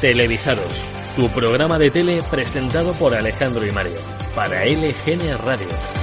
Televisados, 0.00 0.72
tu 1.14 1.28
programa 1.28 1.78
de 1.78 1.90
tele 1.90 2.22
presentado 2.30 2.94
por 2.94 3.14
Alejandro 3.14 3.66
y 3.66 3.70
Mario, 3.70 3.98
para 4.34 4.64
LGN 4.64 5.36
Radio. 5.44 5.99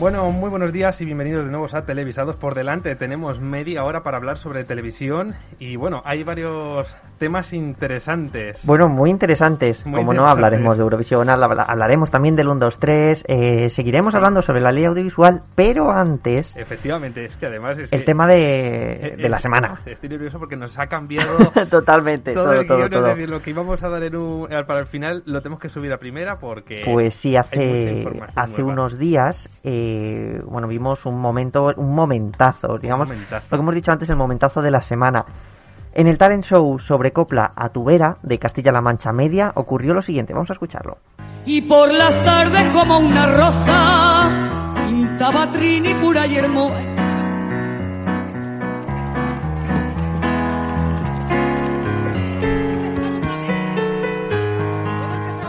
Bueno, 0.00 0.30
muy 0.30 0.48
buenos 0.48 0.72
días 0.72 1.00
y 1.00 1.04
bienvenidos 1.04 1.44
de 1.44 1.50
nuevo 1.50 1.66
a 1.72 1.82
Televisados. 1.82 2.36
Por 2.36 2.54
delante 2.54 2.94
tenemos 2.94 3.40
media 3.40 3.82
hora 3.82 4.04
para 4.04 4.16
hablar 4.16 4.38
sobre 4.38 4.62
televisión 4.62 5.34
y 5.58 5.74
bueno, 5.74 6.02
hay 6.04 6.22
varios 6.22 6.96
temas 7.18 7.52
interesantes. 7.52 8.60
Bueno, 8.64 8.88
muy 8.88 9.10
interesantes. 9.10 9.84
Muy 9.84 9.96
Como 9.98 10.14
no 10.14 10.28
hablaremos 10.28 10.76
de 10.76 10.84
Eurovisión, 10.84 11.28
habla- 11.28 11.64
hablaremos 11.64 12.12
también 12.12 12.36
del 12.36 12.46
1, 12.46 12.60
2, 12.60 12.78
3, 12.78 13.24
eh, 13.26 13.70
seguiremos 13.70 14.14
hablando 14.14 14.40
sobre 14.40 14.60
la 14.60 14.70
ley 14.70 14.84
audiovisual, 14.84 15.42
pero 15.56 15.90
antes 15.90 16.54
Efectivamente, 16.56 17.24
es 17.24 17.36
que 17.36 17.46
además 17.46 17.76
es 17.78 17.92
el 17.92 17.98
que- 17.98 18.04
tema 18.04 18.28
de, 18.28 19.16
de 19.18 19.28
la 19.28 19.40
semana. 19.40 19.80
Estoy 19.84 20.10
nervioso 20.10 20.38
porque 20.38 20.54
nos 20.54 20.78
ha 20.78 20.86
cambiado 20.86 21.36
Totalmente, 21.70 22.32
todo, 22.34 22.44
todo, 22.64 22.84
el 22.84 22.90
todo, 22.90 23.08
es 23.08 23.14
decir, 23.16 23.28
lo 23.28 23.42
que 23.42 23.50
íbamos 23.50 23.82
a 23.82 23.88
dar 23.88 24.04
en 24.04 24.14
un- 24.14 24.48
para 24.64 24.78
el 24.78 24.86
final 24.86 25.24
lo 25.26 25.42
tenemos 25.42 25.58
que 25.60 25.68
subir 25.68 25.92
a 25.92 25.98
primera 25.98 26.38
porque 26.38 26.82
Pues 26.84 27.14
sí, 27.14 27.34
hace, 27.36 28.06
hace 28.36 28.62
nueva. 28.62 28.72
unos 28.74 28.96
días, 28.96 29.48
eh, 29.64 29.86
bueno, 30.46 30.68
vimos 30.68 31.04
un 31.06 31.20
momento, 31.20 31.72
un 31.76 31.94
momentazo, 31.94 32.78
digamos, 32.78 33.08
momentazo. 33.08 33.46
lo 33.50 33.56
que 33.56 33.62
hemos 33.62 33.74
dicho 33.74 33.92
antes, 33.92 34.10
el 34.10 34.16
momentazo 34.16 34.62
de 34.62 34.70
la 34.70 34.82
semana. 34.82 35.24
En 35.92 36.06
el 36.06 36.18
talent 36.18 36.44
show 36.44 36.78
sobre 36.78 37.12
Copla 37.12 37.52
a 37.56 37.70
tu 37.70 37.84
vera 37.84 38.18
de 38.22 38.38
Castilla-La 38.38 38.80
Mancha 38.80 39.12
Media 39.12 39.52
ocurrió 39.54 39.94
lo 39.94 40.02
siguiente, 40.02 40.32
vamos 40.32 40.50
a 40.50 40.52
escucharlo. 40.52 40.98
Y 41.44 41.62
por 41.62 41.92
las 41.92 42.20
tardes 42.22 42.68
como 42.74 42.98
una 42.98 43.26
rosa 43.26 44.84
pintaba 44.86 45.50
Trini 45.50 45.94
pura 45.94 46.26
y 46.26 46.36
hermosa. 46.36 47.08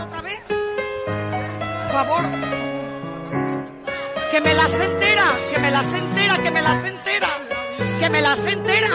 otra 0.02 0.22
vez? 0.22 0.40
Por 0.46 1.92
favor. 1.92 2.29
Que 4.40 4.48
me 4.48 4.54
las 4.54 4.72
entera, 4.72 5.24
que 5.50 5.58
me 5.58 5.70
las 5.70 5.92
entera, 5.92 6.38
que 6.38 6.50
me 6.50 6.62
las 6.62 6.84
entera, 6.86 7.28
que 7.98 8.08
me 8.08 8.22
las 8.22 8.38
entera. 8.46 8.88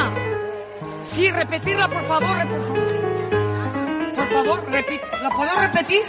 Sí, 1.04 1.30
repetirla, 1.30 1.88
por 1.88 2.04
favor, 2.06 2.48
por 2.50 2.62
favor. 2.64 4.16
Por 4.16 4.28
favor, 4.30 4.72
repite. 4.72 5.06
¿La 5.22 5.30
puedo 5.30 5.56
repetir? 5.60 6.02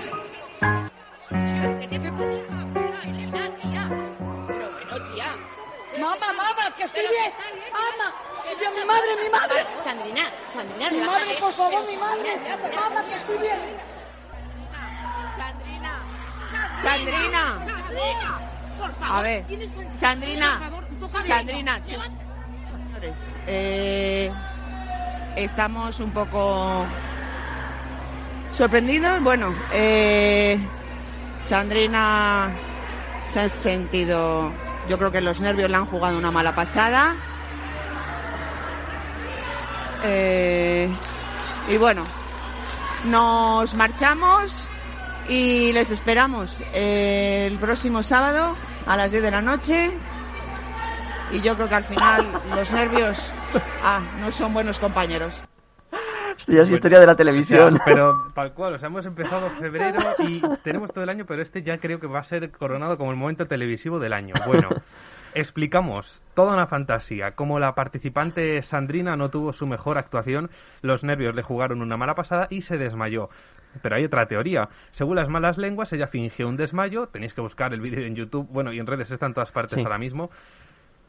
Mamá, 6.01 6.33
mamá, 6.33 6.75
que 6.75 6.85
estoy 6.85 7.03
bien. 7.03 7.33
Mamá, 7.73 8.15
Silvia, 8.37 8.71
mi 8.71 8.87
madre, 8.87 9.23
mi 9.23 9.29
madre. 9.29 9.67
Sandrina, 9.77 10.33
Sandrina, 10.47 10.91
Mi 10.91 11.01
madre, 11.01 11.37
por 11.39 11.53
favor, 11.53 11.87
mi 11.87 11.97
madre. 11.97 12.37
Mamá, 12.75 13.03
que 13.03 13.15
estoy 13.15 13.37
bien. 13.37 13.61
Sandrina. 16.83 18.56
A 19.01 19.23
ver, 19.23 19.45
Sandrina. 19.91 20.61
Sandrina. 21.27 21.81
Señores, 21.87 23.35
eh, 23.47 24.33
estamos 25.37 26.01
un 26.01 26.11
poco 26.11 26.87
sorprendidos. 28.53 29.23
Bueno, 29.23 29.55
eh, 29.73 30.59
Sandrina 31.39 32.51
se 33.27 33.41
ha 33.41 33.49
sentido, 33.49 34.53
yo 34.89 34.99
creo 34.99 35.13
que 35.13 35.21
los 35.21 35.41
nervios 35.41 35.71
le 35.71 35.77
han 35.77 35.87
jugado 35.87 36.19
una 36.19 36.31
mala 36.31 36.55
pasada. 36.55 37.17
Eh, 40.05 40.89
y 41.69 41.77
bueno, 41.77 42.07
nos 43.05 43.75
marchamos 43.75 44.69
y 45.29 45.73
les 45.73 45.91
esperamos 45.91 46.59
el 46.73 47.59
próximo 47.59 48.03
sábado 48.03 48.57
a 48.87 48.97
las 48.97 49.11
10 49.11 49.23
de 49.25 49.31
la 49.31 49.43
noche. 49.43 49.91
Y 51.33 51.41
yo 51.41 51.55
creo 51.57 51.69
que 51.69 51.75
al 51.75 51.85
final 51.85 52.25
los 52.55 52.73
nervios 52.73 53.33
ah, 53.83 54.01
no 54.21 54.31
son 54.31 54.55
buenos 54.55 54.79
compañeros. 54.79 55.45
Esto 56.39 56.53
ya 56.53 56.63
es 56.63 56.71
historia 56.71 57.01
de 57.01 57.07
la 57.07 57.13
O 57.13 57.17
sea, 57.17 57.17
televisión. 57.17 57.81
pero 57.85 58.15
tal 58.35 58.53
cual, 58.53 58.75
o 58.75 58.79
sea, 58.79 58.89
hemos 58.89 59.07
empezado 59.07 59.49
febrero 59.51 59.99
y 60.19 60.43
tenemos 60.63 60.93
todo 60.93 61.03
el 61.03 61.11
año, 61.11 61.25
pero 61.27 61.41
este 61.41 61.63
ya 61.63 61.79
creo 61.79 61.99
que 61.99 62.07
va 62.07 62.21
a 62.21 62.25
ser 62.25 62.51
coronado 62.51 62.99
como 62.99 63.11
el 63.11 63.17
momento 63.17 63.47
televisivo 63.47 63.99
del 63.99 64.13
año. 64.13 64.35
Bueno, 64.47 64.69
explicamos 65.35 66.23
toda 66.35 66.53
una 66.53 66.67
fantasía. 66.67 67.33
Como 67.33 67.59
la 67.59 67.75
participante 67.75 68.61
Sandrina 68.63 69.17
no 69.17 69.31
tuvo 69.31 69.53
su 69.53 69.67
mejor 69.67 69.99
actuación, 69.99 70.51
los 70.83 71.05
nervios 71.05 71.35
le 71.35 71.43
jugaron 71.43 71.81
una 71.81 71.97
mala 71.97 72.15
pasada 72.15 72.47
y 72.51 72.61
se 72.61 72.77
desmayó. 72.77 73.31
Pero 73.83 73.97
hay 73.97 74.05
otra 74.05 74.27
teoría. 74.27 74.69
Según 74.91 75.17
las 75.17 75.29
malas 75.29 75.59
lenguas, 75.59 75.93
ella 75.93 76.07
fingió 76.07 76.49
un 76.49 76.57
desmayo. 76.57 77.07
Tenéis 77.09 77.35
que 77.35 77.41
buscar 77.41 77.73
el 77.73 77.81
vídeo 77.81 78.05
en 78.07 78.15
YouTube. 78.15 78.47
Bueno, 78.51 78.73
y 78.73 78.79
en 78.79 78.87
redes 78.87 79.11
está 79.11 79.27
en 79.27 79.35
todas 79.35 79.53
partes 79.53 79.79
Sí. 79.79 79.85
ahora 79.85 79.99
mismo 79.99 80.31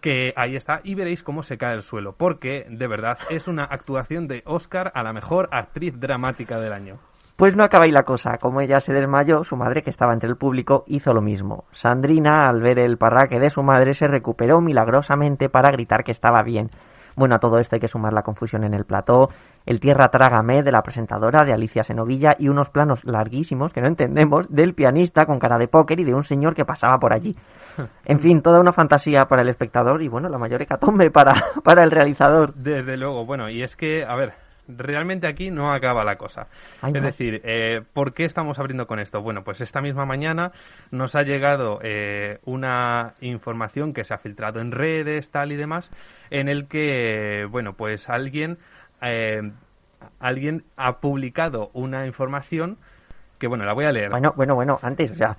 que 0.02 0.32
ahí 0.36 0.56
está 0.56 0.82
y 0.84 0.96
veréis 0.96 1.24
cómo 1.24 1.44
se 1.44 1.58
cae 1.58 1.74
el 1.74 1.82
suelo, 1.82 2.14
porque 2.16 2.68
de 2.70 2.88
verdad 2.88 3.18
es 3.30 3.48
una 3.48 3.64
actuación 3.64 4.28
de 4.28 4.44
Oscar 4.46 4.92
a 4.94 5.04
la 5.04 5.12
mejor 5.12 5.50
actriz 5.52 6.00
dramática 6.00 6.60
del 6.60 6.74
año. 6.74 7.00
Pues 7.36 7.56
no 7.56 7.64
acaba 7.64 7.86
ahí 7.86 7.92
la 7.92 8.04
cosa. 8.04 8.38
Como 8.40 8.62
ella 8.62 8.80
se 8.80 8.94
desmayó, 8.94 9.44
su 9.44 9.56
madre, 9.56 9.84
que 9.84 9.92
estaba 9.92 10.14
entre 10.14 10.30
el 10.30 10.38
público, 10.38 10.84
hizo 10.88 11.14
lo 11.14 11.22
mismo. 11.22 11.66
Sandrina, 11.72 12.50
al 12.50 12.62
ver 12.62 12.80
el 12.80 12.98
parraque 12.98 13.40
de 13.40 13.50
su 13.52 13.62
madre, 13.62 13.94
se 13.94 14.08
recuperó 14.08 14.60
milagrosamente 14.60 15.48
para 15.50 15.72
gritar 15.72 16.04
que 16.04 16.12
estaba 16.12 16.42
bien. 16.42 16.72
Bueno, 17.16 17.36
a 17.36 17.40
todo 17.40 17.60
esto 17.60 17.76
hay 17.76 17.80
que 17.80 17.88
sumar 17.88 18.14
la 18.14 18.24
confusión 18.24 18.64
en 18.64 18.74
el 18.74 18.86
plató, 18.86 19.30
el 19.68 19.82
tierra 19.82 20.08
trágame 20.08 20.64
de 20.64 20.72
la 20.72 20.82
presentadora 20.82 21.44
de 21.44 21.52
Alicia 21.52 21.84
Senovilla 21.84 22.36
y 22.40 22.48
unos 22.48 22.70
planos 22.70 23.04
larguísimos 23.04 23.74
que 23.74 23.82
no 23.82 23.88
entendemos 23.88 24.50
del 24.50 24.74
pianista 24.74 25.26
con 25.26 25.40
cara 25.40 25.58
de 25.58 25.68
póker 25.68 26.00
y 26.00 26.06
de 26.06 26.14
un 26.14 26.24
señor 26.24 26.56
que 26.56 26.66
pasaba 26.66 26.98
por 26.98 27.14
allí. 27.14 27.36
En 28.06 28.20
fin, 28.20 28.42
toda 28.42 28.60
una 28.60 28.72
fantasía 28.72 29.26
para 29.26 29.44
el 29.44 29.50
espectador 29.50 30.02
y 30.02 30.08
bueno, 30.08 30.30
la 30.30 30.40
mayor 30.40 30.64
hecatombe 30.64 31.12
para, 31.12 31.34
para 31.64 31.84
el 31.84 31.92
realizador. 31.92 32.56
Desde 32.56 32.98
luego, 32.98 33.24
bueno, 33.24 33.50
y 33.50 33.62
es 33.62 33.76
que, 33.76 34.04
a 34.04 34.16
ver, 34.16 34.34
realmente 34.68 35.28
aquí 35.28 35.52
no 35.52 35.72
acaba 35.72 36.04
la 36.04 36.16
cosa. 36.16 36.48
Es 36.94 37.04
decir, 37.04 37.42
eh, 37.44 37.82
¿por 37.94 38.14
qué 38.14 38.26
estamos 38.26 38.60
abriendo 38.60 38.88
con 38.88 39.00
esto? 39.00 39.22
Bueno, 39.22 39.44
pues 39.44 39.62
esta 39.62 39.82
misma 39.82 40.06
mañana 40.06 40.52
nos 40.92 41.16
ha 41.16 41.22
llegado 41.22 41.80
eh, 41.84 42.40
una 42.46 43.14
información 43.22 43.94
que 43.94 44.04
se 44.04 44.14
ha 44.14 44.18
filtrado 44.18 44.60
en 44.60 44.72
redes, 44.72 45.32
tal 45.32 45.52
y 45.52 45.56
demás, 45.56 45.92
en 46.30 46.50
el 46.50 46.68
que, 46.68 47.48
bueno, 47.50 47.74
pues 47.74 48.10
alguien, 48.10 48.58
eh, 49.02 49.52
alguien 50.20 50.66
ha 50.76 51.00
publicado 51.00 51.72
una 51.74 52.06
información 52.06 52.78
que, 53.40 53.48
bueno, 53.48 53.66
la 53.66 53.74
voy 53.74 53.86
a 53.86 53.92
leer. 53.92 54.10
Bueno, 54.10 54.34
bueno, 54.36 54.56
bueno, 54.56 54.80
antes, 54.82 55.12
o 55.12 55.16
sea, 55.16 55.38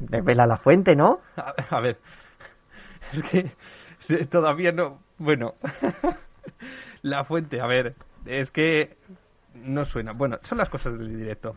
revela 0.00 0.46
la 0.46 0.56
fuente, 0.56 0.96
¿no? 0.96 1.20
A, 1.36 1.54
a 1.76 1.80
ver, 1.80 1.98
es 3.12 3.22
que 3.22 3.52
sí, 3.98 4.26
todavía 4.26 4.72
no. 4.72 4.98
Bueno, 5.18 5.54
la 7.02 7.24
fuente, 7.24 7.60
a 7.60 7.66
ver, 7.66 7.94
es 8.26 8.50
que 8.50 8.96
no 9.54 9.84
suena. 9.84 10.12
Bueno, 10.12 10.38
son 10.42 10.58
las 10.58 10.68
cosas 10.68 10.98
del 10.98 11.16
directo. 11.16 11.54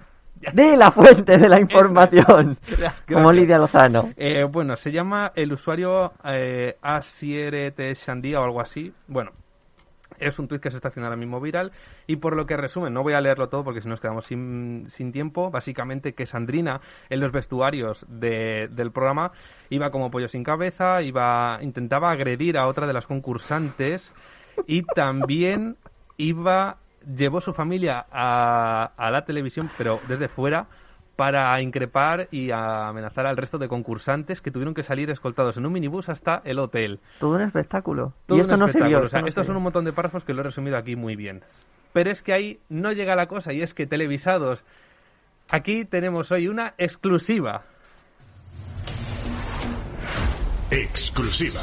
De 0.52 0.76
la 0.76 0.92
fuente 0.92 1.38
de 1.38 1.48
la 1.48 1.60
información. 1.60 2.58
Como 3.08 3.32
Lidia 3.32 3.58
Lozano. 3.58 4.12
Eh, 4.18 4.44
bueno, 4.44 4.76
se 4.76 4.92
llama 4.92 5.32
el 5.36 5.54
usuario 5.54 6.14
eh, 6.26 6.78
A7T 6.82 7.94
Shandía 7.94 8.42
o 8.42 8.44
algo 8.44 8.60
así. 8.60 8.94
Bueno, 9.08 9.32
es 10.28 10.40
un 10.40 10.48
tuit 10.48 10.62
que 10.62 10.70
se 10.70 10.78
está 10.78 10.90
haciendo 10.90 11.08
ahora 11.08 11.18
mismo 11.18 11.40
viral. 11.42 11.72
Y 12.08 12.18
por 12.18 12.36
lo 12.36 12.46
que 12.46 12.58
resumen, 12.58 12.94
no 12.94 13.04
voy 13.04 13.14
a 13.14 13.22
leerlo 13.22 13.50
todo 13.50 13.64
porque 13.64 13.82
si 13.82 13.90
nos 13.90 14.00
quedamos 14.00 14.26
sin, 14.26 14.86
sin 14.88 15.12
tiempo, 15.12 15.52
básicamente 15.52 16.14
que 16.14 16.26
Sandrina 16.26 16.82
en 17.10 17.20
los 17.20 17.32
vestuarios 17.32 18.06
de- 18.10 18.68
del 18.72 18.92
programa 18.92 19.32
iba 19.70 19.90
como 19.92 20.12
pollo 20.12 20.28
sin 20.28 20.44
cabeza, 20.44 21.02
iba 21.02 21.60
intentaba 21.62 22.12
agredir 22.12 22.58
a 22.58 22.68
otra 22.68 22.88
de 22.88 22.94
las 22.94 23.08
concursantes 23.08 24.12
y 24.68 24.84
también 24.84 25.78
iba 26.18 26.78
llevó 27.16 27.42
su 27.42 27.54
familia 27.54 28.06
a, 28.12 28.92
a 28.96 29.12
la 29.12 29.26
televisión, 29.26 29.69
pero 29.78 30.00
desde 30.08 30.30
fuera 30.30 30.68
para 31.15 31.62
increpar 31.62 32.27
y 32.31 32.51
a 32.51 32.88
amenazar 32.88 33.27
al 33.27 33.38
resto 33.38 33.57
de 33.57 33.68
concursantes 33.68 34.42
que 34.42 34.51
tuvieron 34.51 34.74
que 34.74 34.83
salir 34.83 35.10
escoltados 35.10 35.57
en 35.57 35.65
un 35.65 35.74
minibús 35.74 36.10
hasta 36.10 36.42
el 36.45 36.60
hotel. 36.60 37.00
Todo 37.19 37.36
un 37.36 37.42
espectáculo. 37.42 38.13
Todo 38.25 38.38
y 38.38 38.42
esto 38.42 38.54
un 38.56 38.60
no 38.62 38.68
se 38.68 38.83
vio. 38.83 39.01
O 39.01 39.07
sea, 39.07 39.21
no 39.21 39.27
estos 39.27 39.45
se 39.45 39.48
son 39.48 39.57
un 39.57 39.63
montón 39.63 39.86
de 39.86 39.94
párrafos 39.94 40.24
que 40.24 40.33
lo 40.33 40.42
he 40.42 40.44
resumido 40.44 40.77
aquí 40.77 40.95
muy 40.95 41.15
bien. 41.15 41.44
Pero 41.94 42.10
es 42.10 42.24
que 42.24 42.33
ahí 42.33 42.60
no 42.69 42.92
llega 42.92 43.15
la 43.15 43.27
cosa 43.27 43.54
y 43.54 43.62
es 43.62 43.74
que 43.74 43.86
televisados. 43.86 44.63
Aquí 45.51 45.86
tenemos 45.86 46.31
hoy 46.31 46.48
una 46.48 46.74
exclusiva. 46.77 47.63
Exclusiva. 50.71 51.62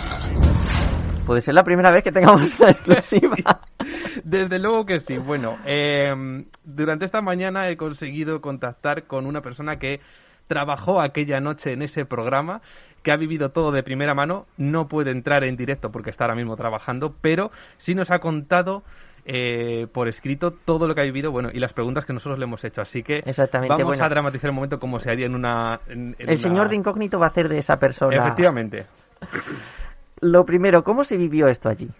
Puede 1.26 1.40
ser 1.40 1.55
la 1.55 1.62
primera 1.62 1.90
vez 1.90 2.02
que 2.02 2.11
tengamos 2.12 2.58
una 2.58 2.70
exclusiva. 2.70 3.37
Sí, 3.37 4.20
desde 4.25 4.58
luego 4.58 4.84
que 4.84 4.99
sí. 4.99 5.17
Bueno, 5.19 5.58
eh, 5.64 6.44
durante 6.64 7.05
esta 7.05 7.20
mañana 7.20 7.69
he 7.69 7.76
conseguido 7.76 8.40
contactar 8.40 9.05
con 9.05 9.26
una 9.26 9.40
persona 9.40 9.76
que 9.78 10.00
trabajó 10.49 11.00
aquella 11.00 11.40
noche 11.40 11.72
en 11.72 11.82
ese 11.82 12.05
programa 12.05 12.61
que 13.02 13.12
ha 13.12 13.17
vivido 13.17 13.50
todo 13.50 13.70
de 13.72 13.82
primera 13.82 14.14
mano, 14.14 14.46
no 14.58 14.88
puede 14.88 15.11
entrar 15.12 15.44
en 15.44 15.56
directo 15.56 15.90
porque 15.93 16.11
está 16.11 16.25
ahora 16.25 16.34
mismo 16.34 16.56
trabajando, 16.56 17.14
pero 17.20 17.50
sí 17.78 17.94
nos 17.94 18.11
ha 18.11 18.19
contado 18.19 18.82
eh, 19.25 19.87
por 19.93 20.08
escrito 20.08 20.50
todo 20.52 20.87
lo 20.88 20.94
que 20.94 21.00
ha 21.02 21.05
vivido 21.05 21.31
bueno, 21.31 21.49
y 21.52 21.61
las 21.61 21.72
preguntas 21.72 22.05
que 22.05 22.12
nosotros 22.12 22.38
le 22.38 22.44
hemos 22.44 22.62
hecho. 22.64 22.82
Así 22.82 23.02
que 23.02 23.22
Exactamente, 23.25 23.72
vamos 23.72 23.87
bueno. 23.87 24.05
a 24.05 24.08
dramatizar 24.08 24.50
el 24.50 24.55
momento 24.55 24.78
como 24.81 24.99
se 24.99 25.11
haría 25.11 25.26
en 25.26 25.34
una... 25.37 25.81
en- 25.88 26.08
en 26.08 26.14
El 26.19 26.28
una- 26.31 26.37
señor 26.38 26.69
de 26.69 26.76
incógnito 26.76 27.19
va 27.20 27.26
a 27.26 27.28
hacer 27.28 27.49
de 27.49 27.58
esa 27.58 27.78
persona. 27.78 28.17
Efectivamente. 28.17 28.84
Lo 30.22 30.44
primero, 30.44 30.84
¿cómo 30.84 31.02
se 31.02 31.17
vivió 31.17 31.49
esto 31.49 31.70
allí? 31.70 31.90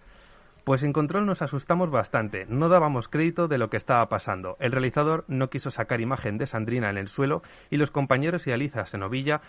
Pues 0.65 0.83
en 0.83 0.93
control 0.93 1.25
nos 1.25 1.41
asustamos 1.41 1.91
bastante, 1.91 2.45
no 2.51 2.69
dábamos 2.69 3.09
crédito 3.09 3.49
de 3.49 3.57
lo 3.57 3.71
que 3.71 3.79
estaba 3.79 4.07
pasando. 4.11 4.59
El 4.61 4.73
realizador 4.73 5.25
no 5.27 5.49
quiso 5.49 5.71
sacar 5.71 6.03
imagen 6.03 6.37
de 6.37 6.47
Sandrina 6.47 6.91
en 6.91 6.99
el 6.99 7.09
suelo 7.09 7.43
y 7.71 7.79
los 7.79 7.91
compañeros 7.91 8.47
y 8.47 8.53
Aliza 8.53 8.85
Senovilla 8.85 9.41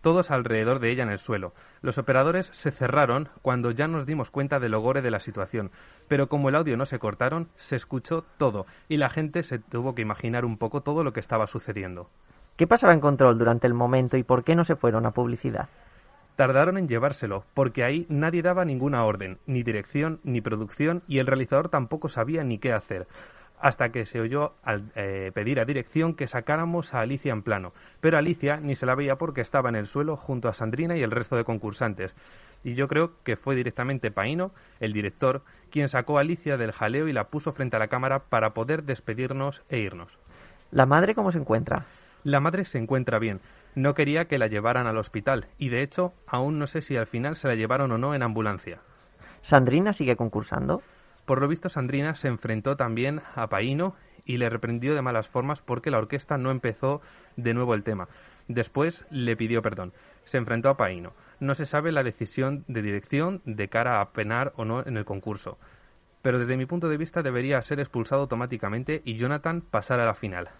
todos 0.00 0.30
alrededor 0.30 0.78
de 0.78 0.92
ella 0.92 1.02
en 1.02 1.10
el 1.10 1.18
suelo. 1.18 1.54
Los 1.82 1.98
operadores 1.98 2.48
se 2.52 2.70
cerraron 2.70 3.28
cuando 3.42 3.72
ya 3.72 3.88
nos 3.88 4.06
dimos 4.06 4.30
cuenta 4.30 4.60
del 4.60 4.72
logore 4.72 5.02
de 5.02 5.10
la 5.10 5.18
situación, 5.18 5.72
pero 6.06 6.28
como 6.28 6.48
el 6.48 6.54
audio 6.54 6.76
no 6.76 6.86
se 6.86 7.00
cortaron, 7.00 7.48
se 7.56 7.74
escuchó 7.74 8.24
todo 8.38 8.64
y 8.88 8.96
la 8.96 9.10
gente 9.10 9.42
se 9.42 9.58
tuvo 9.58 9.96
que 9.96 10.02
imaginar 10.02 10.44
un 10.44 10.56
poco 10.56 10.82
todo 10.82 11.02
lo 11.02 11.12
que 11.12 11.20
estaba 11.20 11.48
sucediendo. 11.48 12.08
¿Qué 12.56 12.68
pasaba 12.68 12.92
en 12.92 13.00
control 13.00 13.38
durante 13.38 13.66
el 13.66 13.74
momento 13.74 14.16
y 14.16 14.22
por 14.22 14.44
qué 14.44 14.54
no 14.54 14.64
se 14.64 14.76
fueron 14.76 15.04
a 15.04 15.10
publicidad? 15.10 15.68
Tardaron 16.40 16.78
en 16.78 16.88
llevárselo, 16.88 17.44
porque 17.52 17.84
ahí 17.84 18.06
nadie 18.08 18.40
daba 18.40 18.64
ninguna 18.64 19.04
orden, 19.04 19.36
ni 19.44 19.62
dirección, 19.62 20.20
ni 20.24 20.40
producción, 20.40 21.02
y 21.06 21.18
el 21.18 21.26
realizador 21.26 21.68
tampoco 21.68 22.08
sabía 22.08 22.42
ni 22.44 22.56
qué 22.56 22.72
hacer, 22.72 23.06
hasta 23.58 23.90
que 23.90 24.06
se 24.06 24.20
oyó 24.20 24.54
al 24.62 24.90
eh, 24.94 25.32
pedir 25.34 25.60
a 25.60 25.66
dirección 25.66 26.14
que 26.14 26.26
sacáramos 26.26 26.94
a 26.94 27.00
Alicia 27.00 27.34
en 27.34 27.42
plano. 27.42 27.74
Pero 28.00 28.16
Alicia 28.16 28.56
ni 28.56 28.74
se 28.74 28.86
la 28.86 28.94
veía 28.94 29.16
porque 29.16 29.42
estaba 29.42 29.68
en 29.68 29.76
el 29.76 29.84
suelo 29.84 30.16
junto 30.16 30.48
a 30.48 30.54
Sandrina 30.54 30.96
y 30.96 31.02
el 31.02 31.10
resto 31.10 31.36
de 31.36 31.44
concursantes. 31.44 32.16
Y 32.64 32.72
yo 32.72 32.88
creo 32.88 33.22
que 33.22 33.36
fue 33.36 33.54
directamente 33.54 34.10
Paino, 34.10 34.52
el 34.80 34.94
director, 34.94 35.42
quien 35.70 35.90
sacó 35.90 36.16
a 36.16 36.22
Alicia 36.22 36.56
del 36.56 36.72
jaleo 36.72 37.06
y 37.06 37.12
la 37.12 37.24
puso 37.24 37.52
frente 37.52 37.76
a 37.76 37.80
la 37.80 37.88
cámara 37.88 38.30
para 38.30 38.54
poder 38.54 38.84
despedirnos 38.84 39.62
e 39.68 39.80
irnos. 39.80 40.18
¿La 40.70 40.86
madre 40.86 41.14
cómo 41.14 41.32
se 41.32 41.38
encuentra? 41.38 41.84
La 42.24 42.40
madre 42.40 42.64
se 42.64 42.78
encuentra 42.78 43.18
bien. 43.18 43.40
No 43.74 43.94
quería 43.94 44.26
que 44.26 44.38
la 44.38 44.48
llevaran 44.48 44.86
al 44.86 44.98
hospital 44.98 45.46
y 45.58 45.68
de 45.68 45.82
hecho 45.82 46.12
aún 46.26 46.58
no 46.58 46.66
sé 46.66 46.82
si 46.82 46.96
al 46.96 47.06
final 47.06 47.36
se 47.36 47.48
la 47.48 47.54
llevaron 47.54 47.92
o 47.92 47.98
no 47.98 48.14
en 48.14 48.22
ambulancia. 48.22 48.80
¿Sandrina 49.42 49.92
sigue 49.92 50.16
concursando? 50.16 50.82
Por 51.24 51.40
lo 51.40 51.48
visto 51.48 51.68
Sandrina 51.68 52.14
se 52.14 52.28
enfrentó 52.28 52.76
también 52.76 53.22
a 53.36 53.48
Paino 53.48 53.94
y 54.24 54.36
le 54.38 54.50
reprendió 54.50 54.94
de 54.94 55.02
malas 55.02 55.28
formas 55.28 55.62
porque 55.62 55.90
la 55.90 55.98
orquesta 55.98 56.36
no 56.36 56.50
empezó 56.50 57.00
de 57.36 57.54
nuevo 57.54 57.74
el 57.74 57.84
tema. 57.84 58.08
Después 58.48 59.06
le 59.10 59.36
pidió 59.36 59.62
perdón. 59.62 59.92
Se 60.24 60.38
enfrentó 60.38 60.68
a 60.68 60.76
Paino. 60.76 61.12
No 61.38 61.54
se 61.54 61.66
sabe 61.66 61.92
la 61.92 62.02
decisión 62.02 62.64
de 62.66 62.82
dirección 62.82 63.40
de 63.44 63.68
cara 63.68 64.00
a 64.00 64.10
penar 64.12 64.52
o 64.56 64.64
no 64.64 64.84
en 64.84 64.96
el 64.96 65.04
concurso. 65.04 65.58
Pero 66.22 66.38
desde 66.38 66.56
mi 66.56 66.66
punto 66.66 66.88
de 66.88 66.96
vista 66.96 67.22
debería 67.22 67.62
ser 67.62 67.80
expulsado 67.80 68.22
automáticamente 68.22 69.00
y 69.04 69.16
Jonathan 69.16 69.62
pasar 69.62 70.00
a 70.00 70.06
la 70.06 70.14
final. 70.14 70.50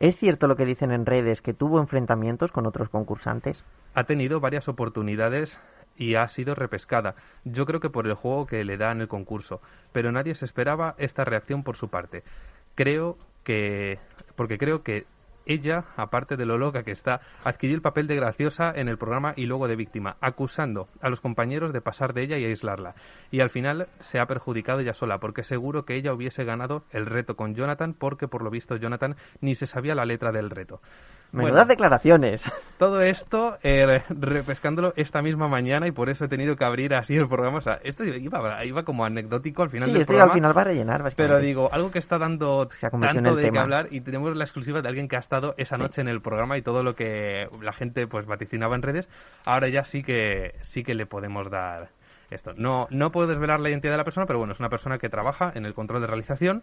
¿Es 0.00 0.16
cierto 0.16 0.48
lo 0.48 0.56
que 0.56 0.64
dicen 0.64 0.90
en 0.90 1.06
redes 1.06 1.42
que 1.42 1.54
tuvo 1.54 1.78
enfrentamientos 1.78 2.50
con 2.50 2.66
otros 2.66 2.88
concursantes? 2.88 3.64
ha 3.94 4.04
tenido 4.04 4.40
varias 4.40 4.68
oportunidades 4.68 5.60
y 5.96 6.14
ha 6.14 6.26
sido 6.28 6.54
repescada. 6.54 7.14
Yo 7.44 7.66
creo 7.66 7.80
que 7.80 7.90
por 7.90 8.06
el 8.06 8.14
juego 8.14 8.46
que 8.46 8.64
le 8.64 8.76
da 8.76 8.92
en 8.92 9.00
el 9.00 9.08
concurso, 9.08 9.60
pero 9.92 10.12
nadie 10.12 10.34
se 10.34 10.44
esperaba 10.44 10.94
esta 10.98 11.24
reacción 11.24 11.62
por 11.62 11.76
su 11.76 11.88
parte. 11.88 12.22
Creo 12.74 13.18
que 13.44 13.98
porque 14.36 14.58
creo 14.58 14.82
que 14.82 15.06
ella, 15.46 15.84
aparte 15.96 16.36
de 16.36 16.46
lo 16.46 16.58
loca 16.58 16.82
que 16.82 16.90
está, 16.90 17.20
adquirió 17.44 17.74
el 17.74 17.82
papel 17.82 18.06
de 18.06 18.16
graciosa 18.16 18.72
en 18.74 18.88
el 18.88 18.98
programa 18.98 19.32
y 19.36 19.46
luego 19.46 19.68
de 19.68 19.76
víctima, 19.76 20.16
acusando 20.20 20.88
a 21.00 21.08
los 21.08 21.20
compañeros 21.20 21.72
de 21.72 21.80
pasar 21.80 22.14
de 22.14 22.22
ella 22.22 22.38
y 22.38 22.44
aislarla. 22.44 22.94
Y 23.30 23.40
al 23.40 23.50
final 23.50 23.88
se 23.98 24.18
ha 24.18 24.26
perjudicado 24.26 24.80
ella 24.80 24.94
sola, 24.94 25.18
porque 25.18 25.42
seguro 25.42 25.84
que 25.84 25.96
ella 25.96 26.12
hubiese 26.12 26.44
ganado 26.44 26.84
el 26.90 27.06
reto 27.06 27.36
con 27.36 27.54
Jonathan, 27.54 27.94
porque 27.94 28.28
por 28.28 28.42
lo 28.42 28.50
visto 28.50 28.76
Jonathan 28.76 29.16
ni 29.40 29.54
se 29.54 29.66
sabía 29.66 29.94
la 29.94 30.04
letra 30.04 30.32
del 30.32 30.50
reto. 30.50 30.80
Menudas 31.32 31.52
Bueno. 31.54 31.66
declaraciones. 31.66 32.42
Todo 32.78 33.02
esto 33.02 33.56
eh, 33.62 34.02
repescándolo 34.08 34.92
esta 34.96 35.22
misma 35.22 35.46
mañana 35.48 35.86
y 35.86 35.92
por 35.92 36.08
eso 36.08 36.24
he 36.24 36.28
tenido 36.28 36.56
que 36.56 36.64
abrir 36.64 36.94
así 36.94 37.14
el 37.14 37.28
programa. 37.28 37.58
O 37.58 37.60
sea, 37.60 37.78
esto 37.84 38.04
iba, 38.04 38.64
iba 38.64 38.82
como 38.84 39.04
anecdótico 39.04 39.62
al 39.62 39.70
final 39.70 39.86
Sí, 39.88 39.92
del 39.92 40.00
esto 40.02 40.12
programa. 40.12 40.32
al 40.32 40.36
final 40.38 40.56
va 40.56 40.60
a 40.60 40.64
rellenar. 40.64 41.12
Pero 41.14 41.38
digo, 41.38 41.68
algo 41.72 41.90
que 41.90 41.98
está 42.00 42.18
dando 42.18 42.68
tanto 42.90 43.36
de 43.36 43.42
qué 43.42 43.48
tema. 43.50 43.60
hablar 43.62 43.88
y 43.90 44.00
tenemos 44.00 44.34
la 44.34 44.44
exclusiva 44.44 44.82
de 44.82 44.88
alguien 44.88 45.08
que 45.08 45.16
ha 45.16 45.20
estado 45.20 45.54
esa 45.58 45.76
Sí. 45.76 45.82
noche 45.82 46.00
en 46.00 46.08
el 46.08 46.20
programa 46.20 46.56
y 46.58 46.62
todo 46.62 46.82
lo 46.82 46.94
que 46.96 47.48
la 47.62 47.72
gente 47.72 48.06
pues 48.06 48.26
vaticinaba 48.26 48.74
en 48.74 48.82
redes. 48.82 49.08
Ahora 49.44 49.68
ya 49.68 49.84
sí 49.84 50.02
que 50.02 50.54
sí 50.62 50.82
que 50.82 50.94
le 50.94 51.06
podemos 51.06 51.50
dar 51.50 51.90
esto. 52.30 52.52
No 52.56 52.86
no 52.90 53.12
puedo 53.12 53.26
desvelar 53.28 53.60
la 53.60 53.68
identidad 53.68 53.92
de 53.92 53.98
la 53.98 54.04
persona, 54.04 54.26
pero 54.26 54.38
bueno, 54.38 54.52
es 54.52 54.60
una 54.60 54.68
persona 54.70 54.98
que 54.98 55.08
trabaja 55.08 55.52
en 55.54 55.66
el 55.66 55.74
control 55.74 56.00
de 56.00 56.06
realización 56.06 56.62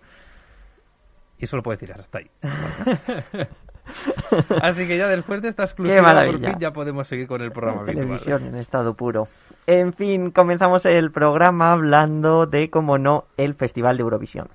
y 1.37 1.43
eso 1.45 1.55
lo 1.55 1.63
puedo 1.63 1.77
decir 1.77 1.93
hasta 1.95 2.17
ahí. 2.17 2.31
Así 4.61 4.87
que 4.87 4.97
ya 4.97 5.07
después 5.07 5.41
de 5.41 5.49
esta 5.49 5.63
exclusiva, 5.63 6.13
por 6.13 6.39
fin 6.39 6.59
ya 6.59 6.71
podemos 6.71 7.07
seguir 7.07 7.27
con 7.27 7.41
el 7.41 7.51
programa 7.51 7.81
habitual. 7.81 8.05
Televisión 8.05 8.45
en 8.45 8.55
estado 8.55 8.93
puro. 8.93 9.27
En 9.65 9.93
fin, 9.93 10.31
comenzamos 10.31 10.85
el 10.85 11.11
programa 11.11 11.73
hablando 11.73 12.45
de, 12.45 12.69
como 12.69 12.97
no, 12.97 13.25
el 13.37 13.53
Festival 13.55 13.97
de 13.97 14.03
Eurovisión. 14.03 14.47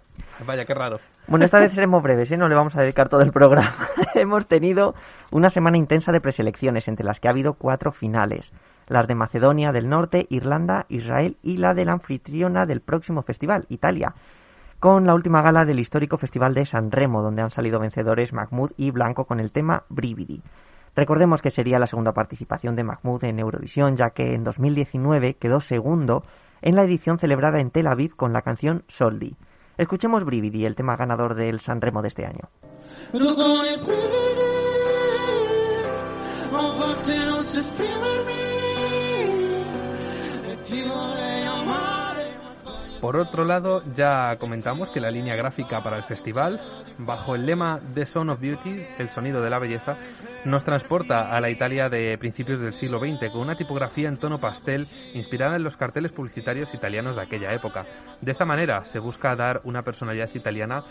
Vaya, 0.47 0.65
qué 0.65 0.75
raro. 0.75 1.01
Bueno, 1.27 1.45
esta 1.45 1.61
vez 1.61 1.73
seremos 1.75 2.03
breves, 2.03 2.31
¿eh? 2.33 2.37
no 2.37 2.49
le 2.49 2.55
vamos 2.55 2.77
a 2.77 2.83
dedicar 2.83 3.09
todo 3.09 3.23
el 3.23 3.33
programa. 3.33 3.75
Hemos 4.15 4.47
tenido 4.47 4.95
una 5.31 5.51
semana 5.51 5.77
intensa 5.77 6.13
de 6.13 6.21
preselecciones, 6.21 6.89
entre 6.89 7.07
las 7.07 7.21
que 7.21 7.29
ha 7.29 7.31
habido 7.31 7.55
cuatro 7.55 7.93
finales. 7.93 8.53
Las 8.89 9.07
de 9.07 9.15
Macedonia 9.15 9.73
del 9.73 9.89
Norte, 9.89 10.27
Irlanda, 10.29 10.87
Israel 10.89 11.37
y 11.43 11.59
la 11.59 11.75
de 11.75 11.85
la 11.85 11.93
anfitriona 11.93 12.67
del 12.67 12.81
próximo 12.81 13.23
festival, 13.23 13.67
Italia. 13.69 14.15
Con 14.83 15.07
la 15.07 15.15
última 15.15 15.43
gala 15.43 15.65
del 15.65 15.79
histórico 15.79 16.17
Festival 16.17 16.55
de 16.55 16.67
San 16.67 16.91
Remo, 16.91 17.23
donde 17.23 17.41
han 17.41 17.53
salido 17.53 17.79
vencedores 17.79 18.33
Mahmoud 18.33 18.73
y 18.77 18.91
Blanco 18.91 19.27
con 19.27 19.39
el 19.39 19.53
tema 19.53 19.85
Brividi. 19.89 20.43
Recordemos 20.97 21.41
que 21.41 21.53
sería 21.53 21.79
la 21.79 21.87
segunda 21.87 22.13
participación 22.13 22.75
de 22.75 22.83
Mahmoud 22.83 23.23
en 23.23 23.39
Eurovisión, 23.39 23.95
ya 23.95 24.11
que 24.11 24.35
en 24.35 24.43
2019 24.43 25.35
quedó 25.35 25.61
segundo 25.61 26.25
en 26.63 26.75
la 26.75 26.83
edición 26.83 27.21
celebrada 27.21 27.61
en 27.61 27.71
Tel 27.71 27.87
Aviv 27.87 28.17
con 28.17 28.33
la 28.33 28.43
canción 28.43 28.83
Soldi. 28.89 29.37
Escuchemos 29.79 30.25
Brividi, 30.25 30.67
el 30.67 30.75
tema 30.75 30.97
ganador 30.97 31.37
del 31.37 31.61
San 31.61 31.81
Remo 31.81 32.03
de 32.03 32.09
este 32.09 32.27
año. 32.27 32.51
Por 43.03 43.17
otro 43.17 43.45
lado, 43.45 43.83
ya 43.97 44.37
comentamos 44.39 44.89
que 44.91 45.01
la 45.01 45.11
línea 45.11 45.35
gráfica 45.35 45.83
para 45.83 45.97
el 45.97 46.05
festival, 46.05 46.61
bajo 46.99 47.35
el 47.35 47.47
lema 47.47 47.81
The 47.95 48.07
Sound 48.07 48.31
of 48.31 48.41
Beauty, 48.41 48.77
el 49.01 49.09
sonido 49.09 49.43
de 49.43 49.51
la 49.51 49.59
belleza, 49.59 49.97
nos 50.45 50.65
transporta 50.65 51.37
a 51.37 51.41
la 51.41 51.51
Italia 51.51 51.89
de 51.89 52.17
principios 52.19 52.61
del 52.61 52.73
siglo 52.73 53.01
XX 53.01 53.31
con 53.33 53.41
una 53.41 53.57
tipografía 53.57 54.09
en 54.09 54.19
tono 54.19 54.39
pastel 54.39 54.87
inspirada 55.15 55.57
en 55.57 55.65
los 55.65 55.77
carteles 55.77 56.13
publicitarios 56.13 56.75
italianos 56.75 57.17
de 57.17 57.23
aquella 57.23 57.53
época. 57.53 57.87
De 58.21 58.31
esta 58.31 58.45
manera 58.45 58.85
se 58.85 59.01
busca 59.01 59.35
dar 59.35 59.63
una 59.65 59.83
personalidad 59.83 60.31
italiana 60.35 60.85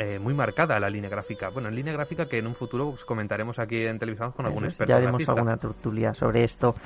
eh, 0.00 0.18
muy 0.20 0.32
marcada 0.32 0.78
la 0.78 0.88
línea 0.88 1.10
gráfica. 1.10 1.48
Bueno, 1.48 1.68
en 1.68 1.74
línea 1.74 1.92
gráfica 1.92 2.26
que 2.26 2.38
en 2.38 2.46
un 2.46 2.54
futuro 2.54 2.90
pues, 2.90 3.04
comentaremos 3.04 3.58
aquí 3.58 3.84
en 3.84 3.98
televisión 3.98 4.30
con 4.30 4.46
algún 4.46 4.64
experto 4.64 4.92
Ya 4.92 4.96
haremos 4.96 5.28
alguna 5.28 5.56
tertulia 5.56 6.14
sobre 6.14 6.44
esto. 6.44 6.76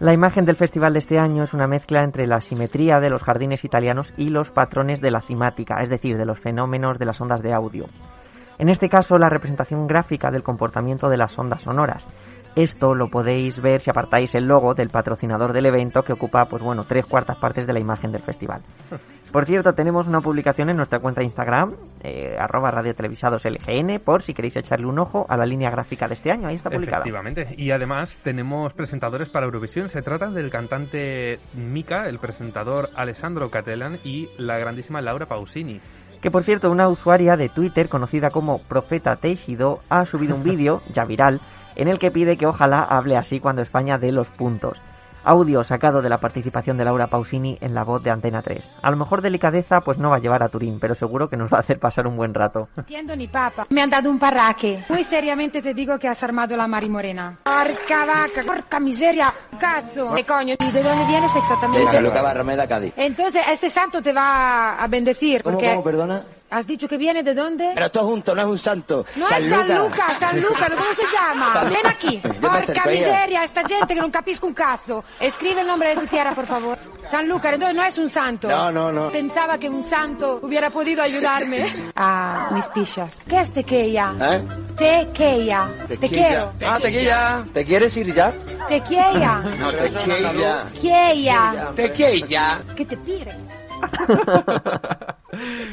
La 0.00 0.12
imagen 0.12 0.44
del 0.44 0.56
festival 0.56 0.92
de 0.92 0.98
este 0.98 1.18
año 1.18 1.44
es 1.44 1.54
una 1.54 1.68
mezcla 1.68 2.02
entre 2.02 2.26
la 2.26 2.40
simetría 2.40 2.98
de 2.98 3.08
los 3.08 3.22
jardines 3.22 3.64
italianos 3.64 4.12
y 4.16 4.30
los 4.30 4.50
patrones 4.50 5.00
de 5.00 5.12
la 5.12 5.20
cimática, 5.20 5.80
es 5.80 5.88
decir, 5.88 6.16
de 6.16 6.26
los 6.26 6.40
fenómenos 6.40 6.98
de 6.98 7.06
las 7.06 7.20
ondas 7.20 7.40
de 7.40 7.52
audio. 7.52 7.86
En 8.58 8.68
este 8.68 8.88
caso, 8.88 9.18
la 9.18 9.28
representación 9.28 9.86
gráfica 9.86 10.30
del 10.30 10.42
comportamiento 10.42 11.08
de 11.08 11.18
las 11.18 11.38
ondas 11.38 11.62
sonoras. 11.62 12.06
Esto 12.56 12.94
lo 12.94 13.08
podéis 13.08 13.60
ver 13.60 13.82
si 13.82 13.90
apartáis 13.90 14.34
el 14.34 14.46
logo 14.46 14.72
del 14.72 14.88
patrocinador 14.88 15.52
del 15.52 15.66
evento 15.66 16.02
que 16.02 16.14
ocupa, 16.14 16.46
pues 16.46 16.62
bueno, 16.62 16.84
tres 16.84 17.04
cuartas 17.04 17.36
partes 17.36 17.66
de 17.66 17.74
la 17.74 17.80
imagen 17.80 18.12
del 18.12 18.22
festival. 18.22 18.62
Por 19.30 19.44
cierto, 19.44 19.74
tenemos 19.74 20.06
una 20.06 20.22
publicación 20.22 20.70
en 20.70 20.78
nuestra 20.78 20.98
cuenta 20.98 21.20
de 21.20 21.26
Instagram, 21.26 21.74
eh, 22.02 22.34
arroba 22.40 22.70
radiotelevisados 22.70 23.44
LGN, 23.44 24.00
por 24.00 24.22
si 24.22 24.32
queréis 24.32 24.56
echarle 24.56 24.86
un 24.86 24.98
ojo 24.98 25.26
a 25.28 25.36
la 25.36 25.44
línea 25.44 25.68
gráfica 25.70 26.08
de 26.08 26.14
este 26.14 26.30
año. 26.30 26.48
Ahí 26.48 26.56
está 26.56 26.70
publicada. 26.70 27.02
Efectivamente. 27.02 27.48
Y 27.58 27.70
además 27.72 28.18
tenemos 28.22 28.72
presentadores 28.72 29.28
para 29.28 29.44
Eurovisión. 29.44 29.90
Se 29.90 30.00
trata 30.00 30.30
del 30.30 30.50
cantante 30.50 31.38
Mika, 31.52 32.08
el 32.08 32.18
presentador 32.18 32.88
Alessandro 32.94 33.50
Catelan 33.50 33.98
y 34.04 34.30
la 34.38 34.56
grandísima 34.56 35.02
Laura 35.02 35.26
Pausini. 35.26 35.80
Que 36.22 36.30
por 36.30 36.42
cierto, 36.42 36.70
una 36.70 36.88
usuaria 36.88 37.36
de 37.36 37.50
Twitter 37.50 37.90
conocida 37.90 38.30
como 38.30 38.60
Profeta 38.60 39.16
Teixido 39.16 39.80
ha 39.90 40.06
subido 40.06 40.34
un 40.34 40.42
vídeo, 40.44 40.80
ya 40.94 41.04
viral, 41.04 41.40
en 41.76 41.88
el 41.88 41.98
que 41.98 42.10
pide 42.10 42.36
que 42.36 42.46
ojalá 42.46 42.82
hable 42.82 43.16
así 43.16 43.40
cuando 43.40 43.62
España 43.62 43.98
dé 43.98 44.12
los 44.12 44.28
puntos. 44.28 44.80
Audio 45.28 45.64
sacado 45.64 46.02
de 46.02 46.08
la 46.08 46.18
participación 46.18 46.76
de 46.76 46.84
Laura 46.84 47.08
Pausini 47.08 47.58
en 47.60 47.74
la 47.74 47.82
voz 47.82 48.04
de 48.04 48.10
Antena 48.10 48.42
3. 48.42 48.70
A 48.80 48.92
lo 48.92 48.96
mejor 48.96 49.22
delicadeza 49.22 49.80
pues 49.80 49.98
no 49.98 50.10
va 50.10 50.16
a 50.16 50.18
llevar 50.20 50.44
a 50.44 50.48
Turín, 50.48 50.78
pero 50.78 50.94
seguro 50.94 51.28
que 51.28 51.36
nos 51.36 51.52
va 51.52 51.56
a 51.56 51.60
hacer 51.62 51.80
pasar 51.80 52.06
un 52.06 52.16
buen 52.16 52.32
rato. 52.32 52.68
entiendo 52.76 53.16
ni 53.16 53.26
papa. 53.26 53.66
Me 53.70 53.82
han 53.82 53.90
dado 53.90 54.08
un 54.08 54.20
parraque. 54.20 54.84
Muy 54.88 55.02
seriamente 55.02 55.60
te 55.60 55.74
digo 55.74 55.98
que 55.98 56.06
has 56.06 56.22
armado 56.22 56.56
la 56.56 56.68
Mari 56.68 56.88
Morena. 56.88 57.36
Porca 57.42 58.06
vaca, 58.06 58.44
porca 58.46 58.78
miseria, 58.78 59.34
caso. 59.58 60.14
¿De 60.14 60.22
coño? 60.22 60.54
¿Y 60.60 60.70
de 60.70 60.82
dónde 60.82 61.04
vienes 61.06 61.34
exactamente? 61.34 61.80
De 61.80 61.88
San 61.88 62.04
Lucas 62.04 62.22
Barrameda, 62.22 62.68
Cádiz. 62.68 62.92
Entonces, 62.96 63.42
este 63.50 63.68
santo 63.68 64.00
te 64.00 64.12
va 64.12 64.80
a 64.80 64.86
bendecir. 64.86 65.42
¿Cómo, 65.42 65.56
porque 65.56 65.70
cómo, 65.70 65.82
perdona? 65.82 66.22
¿Has 66.48 66.66
dicho 66.66 66.86
que 66.86 66.96
viene 66.96 67.22
de 67.22 67.34
dónde? 67.34 67.72
Pero 67.74 67.90
todo 67.90 68.06
junto, 68.06 68.34
no 68.34 68.42
es 68.42 68.48
un 68.48 68.58
santo. 68.58 69.04
No 69.16 69.24
es 69.24 69.48
San 69.48 69.68
Luca, 69.68 70.14
San 70.18 70.40
Luca, 70.40 70.68
¿cómo 70.68 70.94
se 70.94 71.02
llama? 71.12 71.52
San. 71.52 71.70
Ven 71.70 71.86
aquí. 71.86 72.18
Porca 72.40 72.84
miseria, 72.88 73.42
esta 73.44 73.66
gente 73.66 73.94
que 73.94 74.00
no 74.00 74.12
capisco 74.12 74.46
un 74.46 74.54
caso. 74.54 75.02
Escribe 75.18 75.62
el 75.62 75.66
nombre 75.66 75.88
de 75.90 75.96
tu 76.02 76.06
tierra, 76.06 76.34
por 76.34 76.46
favor. 76.46 76.78
San 77.02 77.28
Luca, 77.28 77.52
entonces 77.52 77.76
no 77.76 77.84
es 77.84 77.98
un 77.98 78.08
santo. 78.08 78.48
No, 78.48 78.70
no, 78.70 78.92
no. 78.92 79.10
Pensaba 79.10 79.58
que 79.58 79.68
un 79.68 79.82
santo 79.82 80.38
hubiera 80.42 80.70
podido 80.70 81.02
ayudarme. 81.02 81.66
Ah, 81.98 82.50
mis 82.52 82.66
pichas. 82.66 83.14
¿Qué 83.26 83.40
es 83.40 83.52
tequeya? 83.52 84.12
¿Eh? 84.20 84.42
Tequeya. 84.76 85.70
Te 85.88 85.96
quiero. 86.08 86.52
Ah, 86.66 86.78
tequilla. 86.80 87.44
¿Te 87.54 87.64
quieres 87.64 87.96
ir 87.96 88.14
ya? 88.14 88.32
Tequeya. 88.68 89.38
No, 89.58 89.72
tequilla. 89.72 90.64
Queya. 90.80 91.72
Tequilla. 91.74 92.58
Que 92.76 92.84
te 92.84 92.96
pires. 92.98 93.34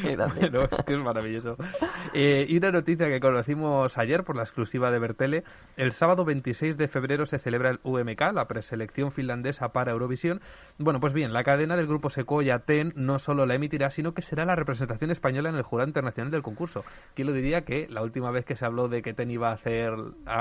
Bueno, 0.02 0.26
es 0.70 0.82
que 0.84 0.94
es 0.94 1.00
maravilloso. 1.00 1.56
Eh, 2.12 2.46
y 2.48 2.56
una 2.56 2.70
noticia 2.70 3.08
que 3.08 3.20
conocimos 3.20 3.96
ayer 3.98 4.24
por 4.24 4.36
la 4.36 4.42
exclusiva 4.42 4.90
de 4.90 4.98
Bertele. 4.98 5.44
El 5.76 5.92
sábado 5.92 6.24
26 6.24 6.76
de 6.76 6.88
febrero 6.88 7.26
se 7.26 7.38
celebra 7.38 7.70
el 7.70 7.80
UMK, 7.82 8.20
la 8.32 8.46
preselección 8.46 9.10
finlandesa 9.10 9.70
para 9.70 9.92
Eurovisión. 9.92 10.40
Bueno, 10.78 11.00
pues 11.00 11.12
bien, 11.12 11.32
la 11.32 11.44
cadena 11.44 11.76
del 11.76 11.86
grupo 11.86 12.10
Sequoia 12.10 12.60
TEN 12.60 12.92
no 12.96 13.18
solo 13.18 13.46
la 13.46 13.54
emitirá, 13.54 13.90
sino 13.90 14.12
que 14.12 14.22
será 14.22 14.44
la 14.44 14.56
representación 14.56 15.10
española 15.10 15.48
en 15.48 15.56
el 15.56 15.62
jurado 15.62 15.88
internacional 15.88 16.30
del 16.30 16.42
concurso. 16.42 16.84
¿Quién 17.14 17.28
lo 17.28 17.32
diría 17.32 17.64
que 17.64 17.86
la 17.88 18.02
última 18.02 18.30
vez 18.30 18.44
que 18.44 18.56
se 18.56 18.64
habló 18.64 18.88
de 18.88 19.02
que 19.02 19.14
TEN 19.14 19.30
iba 19.30 19.50
a 19.50 19.54
hacer, 19.54 19.94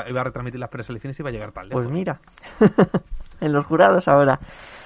iba 0.07 0.21
a 0.21 0.23
retransmitir 0.23 0.59
las 0.59 0.69
preselecciones 0.69 1.19
iba 1.19 1.29
a 1.29 1.31
llegar 1.31 1.53
lejos? 1.65 1.83
Pues 1.83 1.89
mira, 1.89 2.19
en 3.43 3.53
los 3.53 3.65
jurados 3.65 4.07
ahora. 4.07 4.39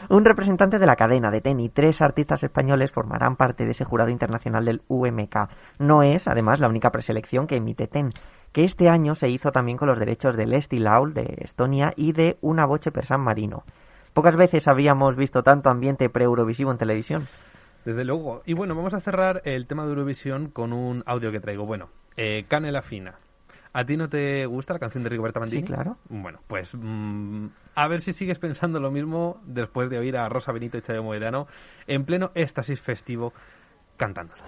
Un 0.09 0.25
representante 0.25 0.79
de 0.79 0.85
la 0.85 0.95
cadena 0.95 1.31
de 1.31 1.41
TEN 1.41 1.59
y 1.59 1.69
tres 1.69 2.01
artistas 2.01 2.43
españoles 2.43 2.91
formarán 2.91 3.35
parte 3.35 3.65
de 3.65 3.71
ese 3.71 3.85
jurado 3.85 4.09
internacional 4.09 4.65
del 4.65 4.81
UMK. 4.87 5.49
No 5.79 6.03
es, 6.03 6.27
además, 6.27 6.59
la 6.59 6.67
única 6.67 6.91
preselección 6.91 7.47
que 7.47 7.57
emite 7.57 7.87
TEN, 7.87 8.11
que 8.51 8.63
este 8.63 8.89
año 8.89 9.15
se 9.15 9.29
hizo 9.29 9.51
también 9.51 9.77
con 9.77 9.87
los 9.87 9.99
derechos 9.99 10.35
del 10.35 10.53
Estilaul 10.53 11.13
de 11.13 11.37
Estonia 11.41 11.93
y 11.95 12.11
de 12.11 12.37
Una 12.41 12.65
Voce 12.65 12.91
per 12.91 13.05
San 13.05 13.21
Marino. 13.21 13.63
Pocas 14.13 14.35
veces 14.35 14.67
habíamos 14.67 15.15
visto 15.15 15.43
tanto 15.43 15.69
ambiente 15.69 16.09
pre-Eurovisivo 16.09 16.71
en 16.71 16.77
televisión. 16.77 17.27
Desde 17.85 18.03
luego. 18.03 18.41
Y 18.45 18.53
bueno, 18.53 18.75
vamos 18.75 18.93
a 18.93 18.99
cerrar 18.99 19.41
el 19.45 19.67
tema 19.67 19.83
de 19.83 19.89
Eurovisión 19.89 20.49
con 20.49 20.73
un 20.73 21.03
audio 21.05 21.31
que 21.31 21.39
traigo. 21.39 21.65
Bueno, 21.65 21.89
eh, 22.17 22.45
Canela 22.47 22.81
Fina. 22.81 23.15
¿A 23.77 23.85
ti 23.85 23.95
no 23.95 24.09
te 24.09 24.47
gusta 24.47 24.73
la 24.73 24.79
canción 24.79 25.03
de 25.03 25.09
Rigoberta 25.09 25.39
Bandini? 25.39 25.61
Sí, 25.61 25.67
claro. 25.67 25.97
Bueno, 26.09 26.39
pues 26.47 26.73
mm, 26.73 27.45
a 27.75 27.87
ver 27.87 28.01
si 28.01 28.11
sigues 28.11 28.39
pensando 28.39 28.79
lo 28.79 28.89
mismo 28.89 29.39
después 29.45 29.91
de 29.91 29.99
oír 29.99 30.17
a 30.17 30.27
Rosa 30.29 30.51
Benito 30.51 30.79
y 30.79 30.81
Chayo 30.81 31.03
Moedano 31.03 31.45
en 31.85 32.03
pleno 32.03 32.31
éxtasis 32.33 32.81
festivo 32.81 33.33
cantándola. 33.95 34.41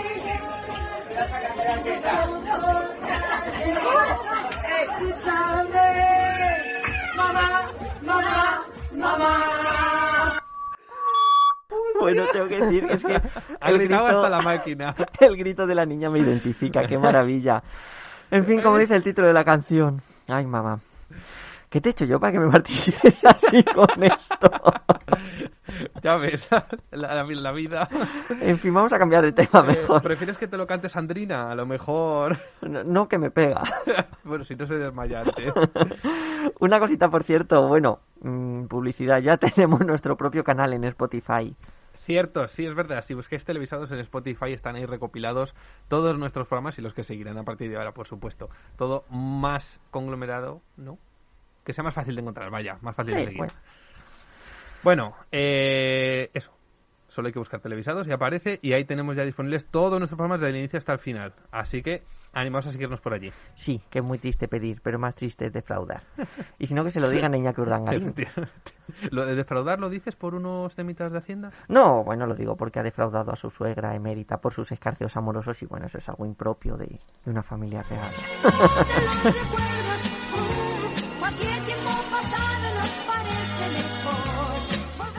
Bueno, 11.99 12.23
tengo 12.31 12.47
que 12.47 12.61
decir 12.61 12.85
que 12.85 12.93
es 12.93 13.03
que 13.03 13.21
Ha 13.59 13.71
gritado 13.71 14.05
hasta 14.05 14.29
la 14.29 14.41
máquina. 14.41 14.95
El 15.19 15.37
grito 15.37 15.65
de 15.65 15.75
la 15.75 15.85
niña 15.85 16.09
me 16.09 16.19
identifica, 16.19 16.85
qué 16.87 16.97
maravilla. 16.97 17.63
En 18.29 18.45
fin, 18.45 18.61
como 18.61 18.77
dice 18.77 18.95
el 18.95 19.03
título 19.03 19.27
de 19.27 19.33
la 19.33 19.43
canción. 19.43 20.01
Ay, 20.27 20.45
mamá. 20.45 20.79
¿Qué 21.69 21.81
te 21.81 21.89
he 21.89 21.91
hecho 21.91 22.05
yo 22.05 22.19
para 22.19 22.31
que 22.33 22.39
me 22.39 22.47
martirices 22.47 23.25
así 23.25 23.63
con 23.63 24.03
esto? 24.03 24.49
Ya 26.01 26.15
ves, 26.15 26.47
la, 26.91 27.23
la- 27.25 27.51
vida. 27.51 27.89
En 28.39 28.59
fin, 28.59 28.73
vamos 28.73 28.93
a 28.93 28.99
cambiar 28.99 29.23
de 29.23 29.31
tema 29.33 29.59
Eh, 29.67 29.79
mejor. 29.79 30.01
¿Prefieres 30.01 30.37
que 30.37 30.47
te 30.47 30.55
lo 30.57 30.65
cante 30.67 30.87
Sandrina? 30.87 31.51
A 31.51 31.55
lo 31.55 31.65
mejor... 31.65 32.37
No, 32.61 32.83
no 32.83 33.07
que 33.09 33.17
me 33.17 33.29
pega. 33.31 33.61
bueno, 34.23 34.45
si 34.45 34.55
no 34.55 34.65
se 34.65 34.77
desmaya 34.77 35.21
antes. 35.21 35.51
Una 36.59 36.79
cosita, 36.79 37.09
por 37.09 37.23
cierto, 37.23 37.67
bueno, 37.67 37.99
mm, 38.21 38.65
publicidad. 38.65 39.19
Ya 39.19 39.37
tenemos 39.37 39.81
nuestro 39.85 40.15
propio 40.15 40.43
canal 40.43 40.71
en 40.73 40.85
Spotify. 40.85 41.55
Cierto, 42.05 42.47
sí, 42.47 42.65
es 42.65 42.75
verdad. 42.75 43.01
Si 43.01 43.13
busquáis 43.15 43.43
televisados 43.43 43.91
en 43.91 43.99
Spotify 43.99 44.53
están 44.53 44.75
ahí 44.75 44.85
recopilados 44.85 45.55
todos 45.89 46.17
nuestros 46.17 46.47
programas 46.47 46.77
y 46.79 46.83
los 46.83 46.93
que 46.93 47.03
seguirán 47.03 47.37
a 47.37 47.43
partir 47.43 47.69
de 47.69 47.77
ahora, 47.77 47.93
por 47.93 48.07
supuesto. 48.07 48.49
Todo 48.77 49.05
más 49.09 49.81
conglomerado, 49.91 50.61
¿no? 50.77 50.99
Que 51.65 51.73
sea 51.73 51.83
más 51.83 51.93
fácil 51.93 52.15
de 52.15 52.21
encontrar, 52.21 52.49
vaya, 52.49 52.77
más 52.81 52.95
fácil 52.95 53.15
de 53.15 53.23
seguir. 53.25 53.37
bueno. 53.37 53.53
Bueno, 54.83 55.15
eh, 55.31 56.29
eso. 56.33 56.53
Solo 57.07 57.27
hay 57.27 57.33
que 57.33 57.39
buscar 57.39 57.59
televisados 57.59 58.07
y 58.07 58.11
aparece 58.11 58.59
y 58.61 58.73
ahí 58.73 58.83
tenemos 58.83 59.15
ya 59.15 59.23
disponibles 59.23 59.67
todos 59.67 59.99
nuestros 59.99 60.17
programas 60.17 60.39
desde 60.39 60.51
el 60.51 60.57
inicio 60.57 60.77
hasta 60.77 60.93
el 60.93 60.99
final. 60.99 61.33
Así 61.51 61.81
que 61.81 62.03
animaos 62.33 62.67
a 62.67 62.71
seguirnos 62.71 62.99
por 62.99 63.13
allí. 63.13 63.31
Sí, 63.55 63.81
que 63.89 63.99
es 63.99 64.05
muy 64.05 64.17
triste 64.17 64.47
pedir, 64.47 64.81
pero 64.81 64.99
más 64.99 65.15
triste 65.15 65.45
es 65.47 65.53
defraudar. 65.53 66.03
Y 66.59 66.67
si 66.67 66.73
no, 66.73 66.83
que 66.83 66.91
se 66.91 66.99
lo 66.99 67.09
digan 67.09 67.33
a 67.33 67.37
Iñaki 67.37 67.61
Urdangarín. 67.61 68.13
¿Lo 69.11 69.25
de 69.25 69.35
defraudar 69.35 69.79
lo 69.79 69.89
dices 69.89 70.15
por 70.15 70.35
unos 70.35 70.75
temitas 70.75 71.11
de 71.11 71.17
Hacienda? 71.19 71.51
No, 71.67 72.03
bueno, 72.03 72.25
lo 72.27 72.35
digo 72.35 72.55
porque 72.55 72.79
ha 72.79 72.83
defraudado 72.83 73.31
a 73.31 73.35
su 73.35 73.49
suegra 73.49 73.95
emérita 73.95 74.37
por 74.37 74.53
sus 74.53 74.71
escarceos 74.71 75.15
amorosos 75.15 75.61
y 75.61 75.65
bueno, 75.65 75.85
eso 75.85 75.97
es 75.97 76.09
algo 76.09 76.25
impropio 76.25 76.75
de, 76.77 76.99
de 77.23 77.31
una 77.31 77.43
familia 77.43 77.83
real. 77.83 78.11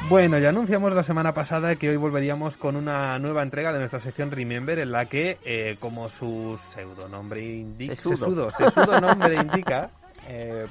Bueno, 0.08 0.38
ya 0.38 0.50
anunciamos 0.50 0.94
la 0.94 1.02
semana 1.02 1.34
pasada 1.34 1.74
que 1.76 1.88
hoy 1.90 1.96
volveríamos 1.96 2.56
con 2.56 2.76
una 2.76 3.18
nueva 3.18 3.42
entrega 3.42 3.72
de 3.72 3.78
nuestra 3.80 3.98
sección 3.98 4.30
Remember 4.30 4.78
en 4.78 4.92
la 4.92 5.06
que, 5.06 5.38
eh, 5.44 5.76
como 5.80 6.06
su 6.08 6.58
pseudonombre 6.70 7.42
indica, 7.42 7.96
Sesudo. 7.96 8.50
sesudo, 8.52 9.00
nombre 9.00 9.34
indica, 9.40 9.90
eh, 10.28 10.66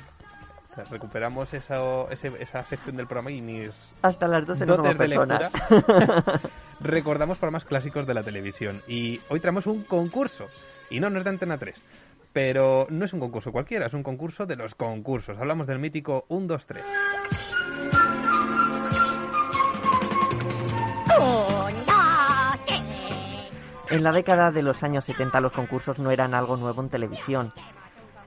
recuperamos 0.89 1.53
esa, 1.53 1.77
ese- 2.11 2.31
esa 2.39 2.63
sección 2.63 2.95
del 2.95 3.07
programa 3.07 3.31
y 3.31 3.41
mis 3.41 3.71
Hasta 4.03 4.27
las 4.27 4.45
12 4.45 4.65
no 4.65 4.75
somos 4.75 4.97
dotes 4.97 4.99
de 4.99 5.07
lectura 5.07 5.49
recordamos 6.79 7.37
programas 7.37 7.65
clásicos 7.65 8.05
de 8.07 8.13
la 8.13 8.23
televisión 8.23 8.81
y 8.87 9.19
hoy 9.29 9.39
traemos 9.41 9.67
un 9.67 9.83
concurso 9.83 10.47
y 10.89 10.99
no, 11.01 11.09
no 11.09 11.17
es 11.17 11.23
de 11.25 11.29
Antena 11.31 11.57
3 11.57 11.75
pero 12.31 12.87
no 12.89 13.05
es 13.05 13.13
un 13.13 13.21
concurso 13.21 13.51
cualquiera, 13.53 13.85
es 13.85 13.93
un 13.93 14.03
concurso 14.03 14.45
de 14.45 14.57
los 14.57 14.75
concursos. 14.75 15.37
Hablamos 15.37 15.67
del 15.67 15.79
mítico 15.79 16.25
1, 16.27 16.47
2, 16.47 16.67
3. 16.67 16.83
En 23.89 24.03
la 24.03 24.11
década 24.11 24.51
de 24.51 24.61
los 24.61 24.83
años 24.83 25.05
70 25.05 25.39
los 25.39 25.51
concursos 25.51 25.99
no 25.99 26.11
eran 26.11 26.33
algo 26.33 26.57
nuevo 26.57 26.81
en 26.81 26.89
televisión. 26.89 27.53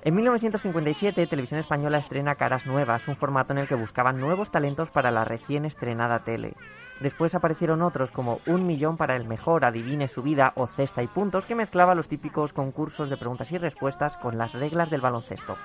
En 0.02 0.14
1957 0.14 1.26
Televisión 1.26 1.60
Española 1.60 1.98
estrena 1.98 2.36
Caras 2.36 2.66
Nuevas, 2.66 3.08
un 3.08 3.16
formato 3.16 3.52
en 3.52 3.58
el 3.58 3.66
que 3.66 3.74
buscaban 3.74 4.18
nuevos 4.18 4.50
talentos 4.50 4.90
para 4.90 5.10
la 5.10 5.24
recién 5.24 5.64
estrenada 5.64 6.20
tele. 6.20 6.54
Después 7.00 7.34
aparecieron 7.34 7.82
otros 7.82 8.10
como 8.10 8.40
Un 8.46 8.66
Millón 8.66 8.96
para 8.96 9.16
el 9.16 9.26
Mejor, 9.26 9.64
Adivine 9.64 10.08
su 10.08 10.22
vida 10.22 10.52
o 10.54 10.66
Cesta 10.66 11.02
y 11.02 11.06
Puntos, 11.06 11.46
que 11.46 11.54
mezclaba 11.54 11.94
los 11.94 12.08
típicos 12.08 12.52
concursos 12.52 13.10
de 13.10 13.16
preguntas 13.16 13.52
y 13.52 13.58
respuestas 13.58 14.16
con 14.16 14.38
las 14.38 14.52
reglas 14.52 14.88
del 14.90 15.00
baloncesto. 15.00 15.56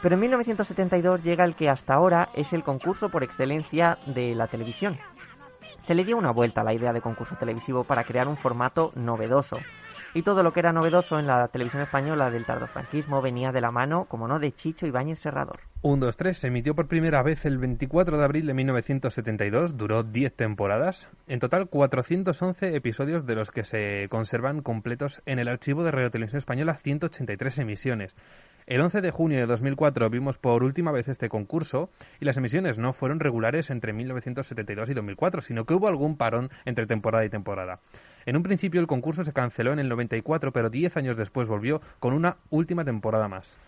Pero 0.00 0.14
en 0.14 0.20
1972 0.20 1.22
llega 1.22 1.44
el 1.44 1.54
que 1.54 1.68
hasta 1.68 1.94
ahora 1.94 2.28
es 2.34 2.52
el 2.52 2.64
concurso 2.64 3.08
por 3.08 3.22
excelencia 3.22 3.98
de 4.06 4.34
la 4.34 4.46
televisión. 4.46 4.98
Se 5.82 5.96
le 5.96 6.04
dio 6.04 6.16
una 6.16 6.30
vuelta 6.30 6.60
a 6.60 6.64
la 6.64 6.72
idea 6.72 6.92
de 6.92 7.00
concurso 7.00 7.34
televisivo 7.34 7.82
para 7.82 8.04
crear 8.04 8.28
un 8.28 8.36
formato 8.36 8.92
novedoso. 8.94 9.58
Y 10.14 10.22
todo 10.22 10.44
lo 10.44 10.52
que 10.52 10.60
era 10.60 10.72
novedoso 10.72 11.18
en 11.18 11.26
la 11.26 11.48
televisión 11.48 11.82
española 11.82 12.30
del 12.30 12.44
tardofranquismo 12.44 13.20
venía 13.20 13.50
de 13.50 13.60
la 13.60 13.72
mano, 13.72 14.04
como 14.04 14.28
no, 14.28 14.38
de 14.38 14.52
Chicho 14.52 14.86
Ibáñez 14.86 15.18
Serrador. 15.18 15.58
1, 15.80 16.06
2, 16.06 16.16
3 16.16 16.38
se 16.38 16.46
emitió 16.46 16.76
por 16.76 16.86
primera 16.86 17.22
vez 17.24 17.44
el 17.46 17.58
24 17.58 18.16
de 18.16 18.24
abril 18.24 18.46
de 18.46 18.54
1972, 18.54 19.76
duró 19.76 20.04
10 20.04 20.36
temporadas, 20.36 21.08
en 21.26 21.40
total 21.40 21.68
411 21.68 22.76
episodios 22.76 23.26
de 23.26 23.34
los 23.34 23.50
que 23.50 23.64
se 23.64 24.06
conservan 24.08 24.62
completos 24.62 25.20
en 25.26 25.40
el 25.40 25.48
archivo 25.48 25.82
de 25.82 25.90
Radio 25.90 26.10
Televisión 26.12 26.38
Española 26.38 26.76
183 26.76 27.58
emisiones. 27.58 28.14
El 28.72 28.80
11 28.80 29.02
de 29.02 29.10
junio 29.10 29.38
de 29.38 29.44
2004 29.44 30.08
vimos 30.08 30.38
por 30.38 30.62
última 30.62 30.92
vez 30.92 31.06
este 31.06 31.28
concurso 31.28 31.90
y 32.20 32.24
las 32.24 32.38
emisiones 32.38 32.78
no 32.78 32.94
fueron 32.94 33.20
regulares 33.20 33.68
entre 33.68 33.92
1972 33.92 34.88
y 34.88 34.94
2004, 34.94 35.42
sino 35.42 35.66
que 35.66 35.74
hubo 35.74 35.88
algún 35.88 36.16
parón 36.16 36.48
entre 36.64 36.86
temporada 36.86 37.22
y 37.22 37.28
temporada. 37.28 37.80
En 38.24 38.34
un 38.34 38.42
principio 38.42 38.80
el 38.80 38.86
concurso 38.86 39.24
se 39.24 39.34
canceló 39.34 39.74
en 39.74 39.78
el 39.78 39.90
94, 39.90 40.54
pero 40.54 40.70
10 40.70 40.96
años 40.96 41.18
después 41.18 41.48
volvió 41.48 41.82
con 42.00 42.14
una 42.14 42.38
última 42.48 42.82
temporada 42.82 43.28
más. 43.28 43.58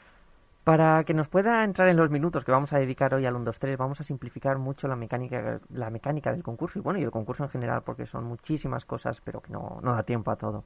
Para 0.65 1.05
que 1.05 1.13
nos 1.13 1.29
pueda 1.29 1.63
entrar 1.65 1.89
en 1.89 1.99
los 1.99 2.09
minutos 2.09 2.43
que 2.47 2.53
vamos 2.53 2.73
a 2.73 2.79
dedicar 2.79 3.13
hoy 3.13 3.27
al 3.27 3.37
1, 3.37 3.45
2, 3.45 3.59
3, 3.59 3.77
vamos 3.77 4.01
a 4.01 4.05
simplificar 4.05 4.57
mucho 4.57 4.89
la 4.89 4.97
mecánica, 4.97 5.61
la 5.69 5.91
mecánica 5.91 6.33
del 6.33 6.43
concurso 6.43 6.79
y 6.79 6.83
bueno, 6.83 6.99
y 6.99 7.03
el 7.03 7.11
concurso 7.11 7.45
en 7.45 7.51
general, 7.51 7.83
porque 7.85 8.07
son 8.07 8.25
muchísimas 8.25 8.87
cosas, 8.87 9.21
pero 9.23 9.43
que 9.43 9.53
no, 9.53 9.81
no 9.83 9.95
da 9.95 10.03
tiempo 10.05 10.31
a 10.31 10.37
todo. 10.37 10.65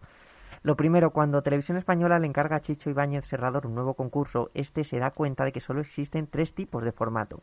Lo 0.62 0.76
primero, 0.76 1.10
cuando 1.10 1.42
Televisión 1.42 1.78
Española 1.78 2.18
le 2.18 2.26
encarga 2.26 2.56
a 2.56 2.60
Chicho 2.60 2.90
Ibáñez 2.90 3.26
Serrador 3.26 3.66
un 3.66 3.74
nuevo 3.74 3.94
concurso, 3.94 4.50
este 4.54 4.84
se 4.84 4.98
da 4.98 5.10
cuenta 5.10 5.44
de 5.44 5.52
que 5.52 5.60
solo 5.60 5.80
existen 5.80 6.26
tres 6.26 6.52
tipos 6.52 6.82
de 6.82 6.92
formato. 6.92 7.40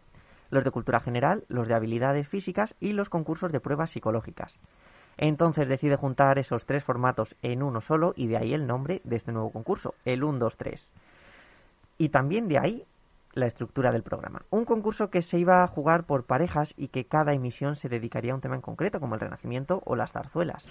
Los 0.50 0.63
de 0.63 0.72
cultura 0.72 1.00
general, 1.00 1.43
los 1.48 1.67
de 1.67 1.74
habilidades 1.74 2.27
físicas 2.27 2.75
y 2.79 2.93
los 2.93 3.10
concursos 3.10 3.51
de 3.51 3.60
pruebas 3.60 3.91
psicológicas. 3.91 4.60
Entonces 5.17 5.69
decide 5.69 5.95
juntar 5.95 6.39
esos 6.39 6.65
tres 6.65 6.84
formatos 6.84 7.36
en 7.41 7.63
uno 7.63 7.81
solo 7.81 8.13
y 8.15 8.27
de 8.27 8.38
ahí 8.38 8.53
el 8.53 8.67
nombre 8.67 9.01
de 9.05 9.15
este 9.15 9.31
nuevo 9.31 9.50
concurso, 9.50 9.95
el 10.03 10.24
1, 10.24 10.39
2, 10.39 10.57
3. 10.57 10.88
Y 11.98 12.10
también 12.10 12.50
de 12.50 12.60
ahí 12.60 12.86
la 13.34 13.45
estructura 13.45 13.91
del 13.91 14.03
programa. 14.03 14.43
Un 14.50 14.65
concurso 14.65 15.10
que 15.10 15.22
se 15.22 15.38
iba 15.38 15.63
a 15.63 15.67
jugar 15.67 16.03
por 16.03 16.24
parejas 16.25 16.74
y 16.77 16.89
que 16.89 17.05
cada 17.05 17.34
emisión 17.34 17.75
se 17.75 17.89
dedicaría 17.89 18.31
a 18.31 18.36
un 18.36 18.41
tema 18.41 18.55
en 18.55 18.62
concreto, 18.62 19.00
como 19.00 19.15
el 19.15 19.22
Renacimiento 19.22 19.81
o 19.86 19.95
las 19.95 20.12
zarzuelas. 20.12 20.65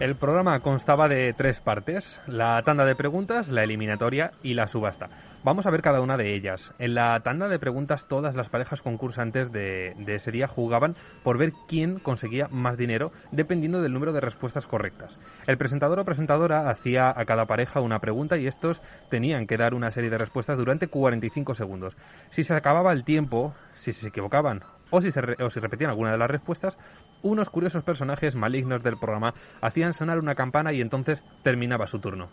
El 0.00 0.16
programa 0.16 0.60
constaba 0.60 1.08
de 1.08 1.34
tres 1.34 1.60
partes, 1.60 2.22
la 2.26 2.62
tanda 2.62 2.86
de 2.86 2.94
preguntas, 2.94 3.50
la 3.50 3.64
eliminatoria 3.64 4.32
y 4.42 4.54
la 4.54 4.66
subasta. 4.66 5.10
Vamos 5.44 5.66
a 5.66 5.70
ver 5.70 5.82
cada 5.82 6.00
una 6.00 6.16
de 6.16 6.34
ellas. 6.34 6.72
En 6.78 6.94
la 6.94 7.20
tanda 7.20 7.48
de 7.48 7.58
preguntas 7.58 8.08
todas 8.08 8.34
las 8.34 8.48
parejas 8.48 8.80
concursantes 8.80 9.52
de, 9.52 9.94
de, 9.98 10.14
ese 10.14 10.32
día 10.32 10.48
jugaban 10.48 10.96
por 11.22 11.36
ver 11.36 11.52
quién 11.68 11.98
conseguía 11.98 12.48
más 12.48 12.78
dinero 12.78 13.12
dependiendo 13.30 13.82
del 13.82 13.92
número 13.92 14.14
de 14.14 14.22
respuestas 14.22 14.66
correctas. 14.66 15.18
El 15.46 15.58
presentador 15.58 15.98
o 16.00 16.04
presentadora 16.06 16.70
hacía 16.70 17.12
a 17.14 17.26
cada 17.26 17.44
pareja 17.44 17.82
una 17.82 18.00
pregunta 18.00 18.38
y 18.38 18.46
estos 18.46 18.80
tenían 19.10 19.46
que 19.46 19.58
dar 19.58 19.74
una 19.74 19.90
serie 19.90 20.08
de 20.08 20.16
respuestas 20.16 20.56
durante 20.56 20.88
45 20.88 21.54
segundos. 21.54 21.98
Si 22.30 22.42
se 22.42 22.54
acababa 22.54 22.92
el 22.92 23.04
tiempo, 23.04 23.52
si 23.74 23.92
se 23.92 24.08
equivocaban 24.08 24.62
o 24.88 25.00
si, 25.00 25.12
se 25.12 25.20
o 25.20 25.50
si 25.50 25.60
repetían 25.60 25.90
alguna 25.90 26.12
de 26.12 26.18
las 26.18 26.30
respuestas, 26.30 26.78
unos 27.22 27.50
curiosos 27.50 27.84
personajes 27.84 28.34
malignos 28.34 28.82
del 28.82 28.98
programa 28.98 29.34
hacían 29.60 29.94
sonar 29.94 30.18
una 30.18 30.34
campana 30.34 30.72
y 30.72 30.80
entonces 30.80 31.22
terminaba 31.42 31.86
su 31.86 31.98
turno. 31.98 32.28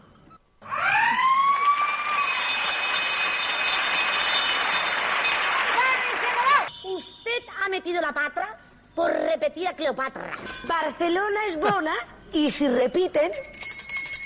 Usted 6.84 7.44
ha 7.64 7.70
metido 7.70 8.02
la 8.02 8.14
patra 8.14 8.58
por 8.96 9.12
repetir 9.12 9.68
a 9.68 9.74
Cleopatra. 9.74 10.32
Barcelona 10.68 11.40
es 11.48 11.60
bona 11.60 11.94
y 12.34 12.50
si 12.50 12.68
repiten, 12.68 13.32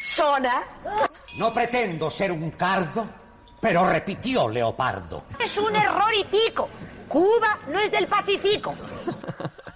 sona. 0.08 0.64
No 1.38 1.54
pretendo 1.54 2.10
ser 2.10 2.32
un 2.32 2.52
cardo, 2.52 3.08
pero 3.60 3.90
repitió 3.90 4.48
Leopardo. 4.50 5.26
Es 5.40 5.58
un 5.58 5.76
error 5.76 6.14
y 6.14 6.24
pico. 6.26 6.70
Cuba 7.08 7.60
no 7.68 7.80
es 7.80 7.92
del 7.92 8.08
Pacífico. 8.08 8.74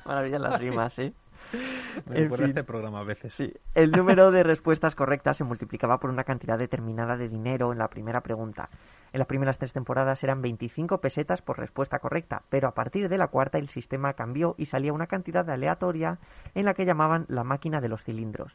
Maravilla 0.05 0.37
las 0.37 0.59
rimas, 0.59 0.99
¿eh? 0.99 1.13
Me 2.07 2.15
recuerda 2.15 2.45
este 2.45 2.63
programa 2.63 2.99
a 2.99 3.03
veces. 3.03 3.33
Sí. 3.33 3.51
El 3.73 3.91
número 3.91 4.29
de 4.29 4.43
respuestas 4.43 4.93
correctas 4.93 5.37
se 5.37 5.43
multiplicaba 5.43 5.99
por 5.99 6.09
una 6.09 6.23
cantidad 6.23 6.59
determinada 6.59 7.17
de 7.17 7.27
dinero 7.27 7.71
en 7.71 7.79
la 7.79 7.87
primera 7.87 8.21
pregunta. 8.21 8.69
En 9.13 9.19
las 9.19 9.27
primeras 9.27 9.57
tres 9.57 9.73
temporadas 9.73 10.23
eran 10.23 10.41
25 10.41 10.99
pesetas 10.99 11.41
por 11.41 11.57
respuesta 11.57 11.99
correcta, 11.99 12.43
pero 12.49 12.67
a 12.67 12.73
partir 12.73 13.09
de 13.09 13.17
la 13.17 13.29
cuarta 13.29 13.57
el 13.57 13.69
sistema 13.69 14.13
cambió 14.13 14.55
y 14.57 14.65
salía 14.65 14.93
una 14.93 15.07
cantidad 15.07 15.49
aleatoria 15.49 16.19
en 16.53 16.65
la 16.65 16.73
que 16.73 16.85
llamaban 16.85 17.25
la 17.27 17.43
máquina 17.43 17.81
de 17.81 17.89
los 17.89 18.03
cilindros. 18.03 18.53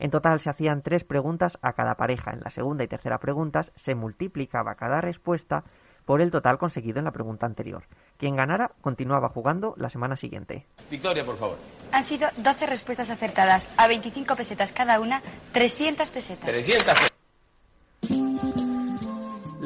En 0.00 0.10
total 0.10 0.40
se 0.40 0.50
hacían 0.50 0.82
tres 0.82 1.04
preguntas 1.04 1.58
a 1.62 1.72
cada 1.72 1.94
pareja. 1.96 2.32
En 2.32 2.40
la 2.40 2.50
segunda 2.50 2.84
y 2.84 2.88
tercera 2.88 3.18
preguntas 3.18 3.72
se 3.74 3.94
multiplicaba 3.94 4.76
cada 4.76 5.00
respuesta 5.00 5.64
por 6.08 6.22
el 6.22 6.30
total 6.30 6.56
conseguido 6.56 7.00
en 7.00 7.04
la 7.04 7.10
pregunta 7.10 7.44
anterior. 7.44 7.84
Quien 8.16 8.34
ganara 8.34 8.72
continuaba 8.80 9.28
jugando 9.28 9.74
la 9.76 9.90
semana 9.90 10.16
siguiente. 10.16 10.64
Victoria, 10.90 11.22
por 11.22 11.36
favor. 11.36 11.58
Han 11.92 12.02
sido 12.02 12.28
12 12.38 12.64
respuestas 12.64 13.10
acertadas, 13.10 13.70
a 13.76 13.86
25 13.88 14.34
pesetas 14.34 14.72
cada 14.72 15.00
una, 15.00 15.20
300 15.52 16.10
pesetas. 16.10 16.46
300. 16.46 16.94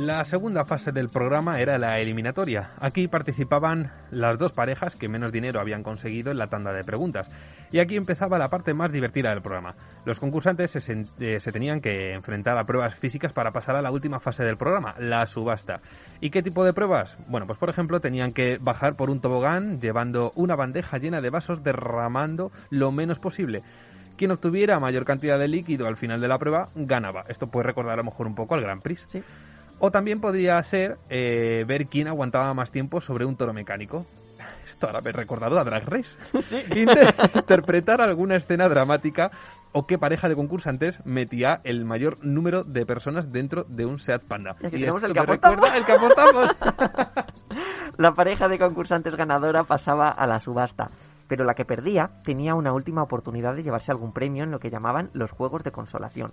La 0.03 0.25
segunda 0.25 0.65
fase 0.65 0.91
del 0.91 1.11
programa 1.11 1.61
era 1.61 1.79
la 1.79 2.01
eliminatoria. 2.01 2.73
Aquí 2.81 3.07
participaban 3.07 3.93
las 4.11 4.37
dos 4.37 4.51
parejas 4.51 4.97
que 4.97 5.09
menos 5.09 5.31
dinero 5.31 5.61
habían 5.61 5.85
conseguido 5.85 6.33
en 6.33 6.39
la 6.39 6.49
tanda 6.49 6.73
de 6.73 6.83
preguntas. 6.83 7.31
Y 7.71 7.79
aquí 7.79 7.95
empezaba 7.95 8.37
la 8.37 8.51
parte 8.51 8.75
más 8.75 8.91
divertida 8.91 9.31
del 9.31 9.43
programa. 9.43 9.77
Los 10.05 10.19
concursantes 10.19 10.75
eh, 10.75 11.39
se 11.39 11.53
tenían 11.53 11.81
que 11.81 12.15
enfrentar 12.15 12.59
a 12.59 12.65
pruebas 12.65 12.97
físicas 12.97 13.33
para 13.33 13.53
pasar 13.53 13.77
a 13.77 13.83
la 13.83 13.93
última 13.93 14.19
fase 14.19 14.43
del 14.43 14.57
programa, 14.57 14.97
la 14.99 15.25
subasta. 15.25 15.81
¿Y 16.21 16.31
qué 16.31 16.43
tipo 16.43 16.65
de 16.65 16.73
pruebas? 16.73 17.17
Bueno, 17.29 17.47
pues 17.47 17.61
por 17.61 17.71
ejemplo 17.71 18.01
tenían 18.01 18.33
que 18.33 18.59
bajar 18.61 18.97
por 18.97 19.09
un 19.09 19.21
tobogán 19.21 19.81
llevando 19.81 20.33
una 20.35 20.57
bandeja 20.57 20.99
llena 20.99 21.21
de 21.21 21.31
vasos 21.31 21.63
derramando 21.63 22.51
lo 22.71 22.91
menos 22.91 23.21
posible. 23.21 23.63
Quien 24.17 24.33
obtuviera 24.33 24.81
mayor 24.81 25.05
cantidad 25.05 25.39
de 25.39 25.47
líquido 25.47 25.87
al 25.87 25.97
final 25.97 26.21
de 26.21 26.27
la 26.27 26.39
prueba 26.39 26.71
ganaba. 26.75 27.25
Esto 27.29 27.47
puede 27.47 27.69
recordar 27.69 27.93
a 27.93 27.97
lo 27.99 28.05
mejor 28.05 28.27
un 28.27 28.35
poco 28.35 28.57
al 28.57 28.63
Gran 28.63 28.81
Prix. 28.81 29.07
O 29.85 29.91
también 29.91 30.21
podría 30.21 30.63
ser 30.63 30.97
eh, 31.11 31.65
ver 31.67 31.87
quién 31.89 32.07
aguantaba 32.07 32.55
más 32.55 32.71
tiempo 32.71 33.01
sobre 33.01 33.25
un 33.25 33.35
toro 33.37 33.53
mecánico. 33.53 34.07
Esto 34.65 34.87
ahora 34.87 35.01
me 35.01 35.11
he 35.11 35.13
recordado 35.13 35.59
a 35.59 35.65
Drag 35.65 35.85
Race. 35.89 36.17
Inter- 36.79 37.13
interpretar 37.35 38.01
alguna 38.01 38.37
escena 38.37 38.69
dramática 38.69 39.33
o 39.73 39.89
qué 39.89 39.99
pareja 39.99 40.29
de 40.29 40.37
concursantes 40.37 41.05
metía 41.05 41.61
el 41.65 41.85
mayor 41.85 42.25
número 42.25 42.63
de 42.63 42.87
personas 42.87 43.33
dentro 43.33 43.65
de 43.65 43.85
un 43.85 43.99
Seat 43.99 44.23
Panda. 44.23 44.55
Y 44.61 44.67
aquí 44.67 44.77
Y 44.77 44.81
tenemos 44.81 45.03
esto 45.03 45.09
el 45.09 45.15
que 45.27 45.33
recuerda 45.33 45.77
el 45.77 45.85
que 45.85 45.93
apostamos. 45.93 46.57
La 47.97 48.15
pareja 48.15 48.47
de 48.47 48.61
concursantes 48.61 49.17
ganadora 49.17 49.65
pasaba 49.65 50.11
a 50.11 50.27
la 50.29 50.39
subasta, 50.41 50.91
pero 51.27 51.45
la 51.45 51.55
que 51.55 51.65
perdía 51.65 52.11
tenía 52.25 52.55
una 52.55 52.73
última 52.73 53.03
oportunidad 53.03 53.57
de 53.57 53.65
llevarse 53.65 53.91
algún 53.91 54.13
premio 54.13 54.45
en 54.45 54.53
lo 54.53 54.61
que 54.61 54.71
llamaban 54.71 55.11
los 55.13 55.33
juegos 55.33 55.65
de 55.65 55.73
consolación. 55.73 56.31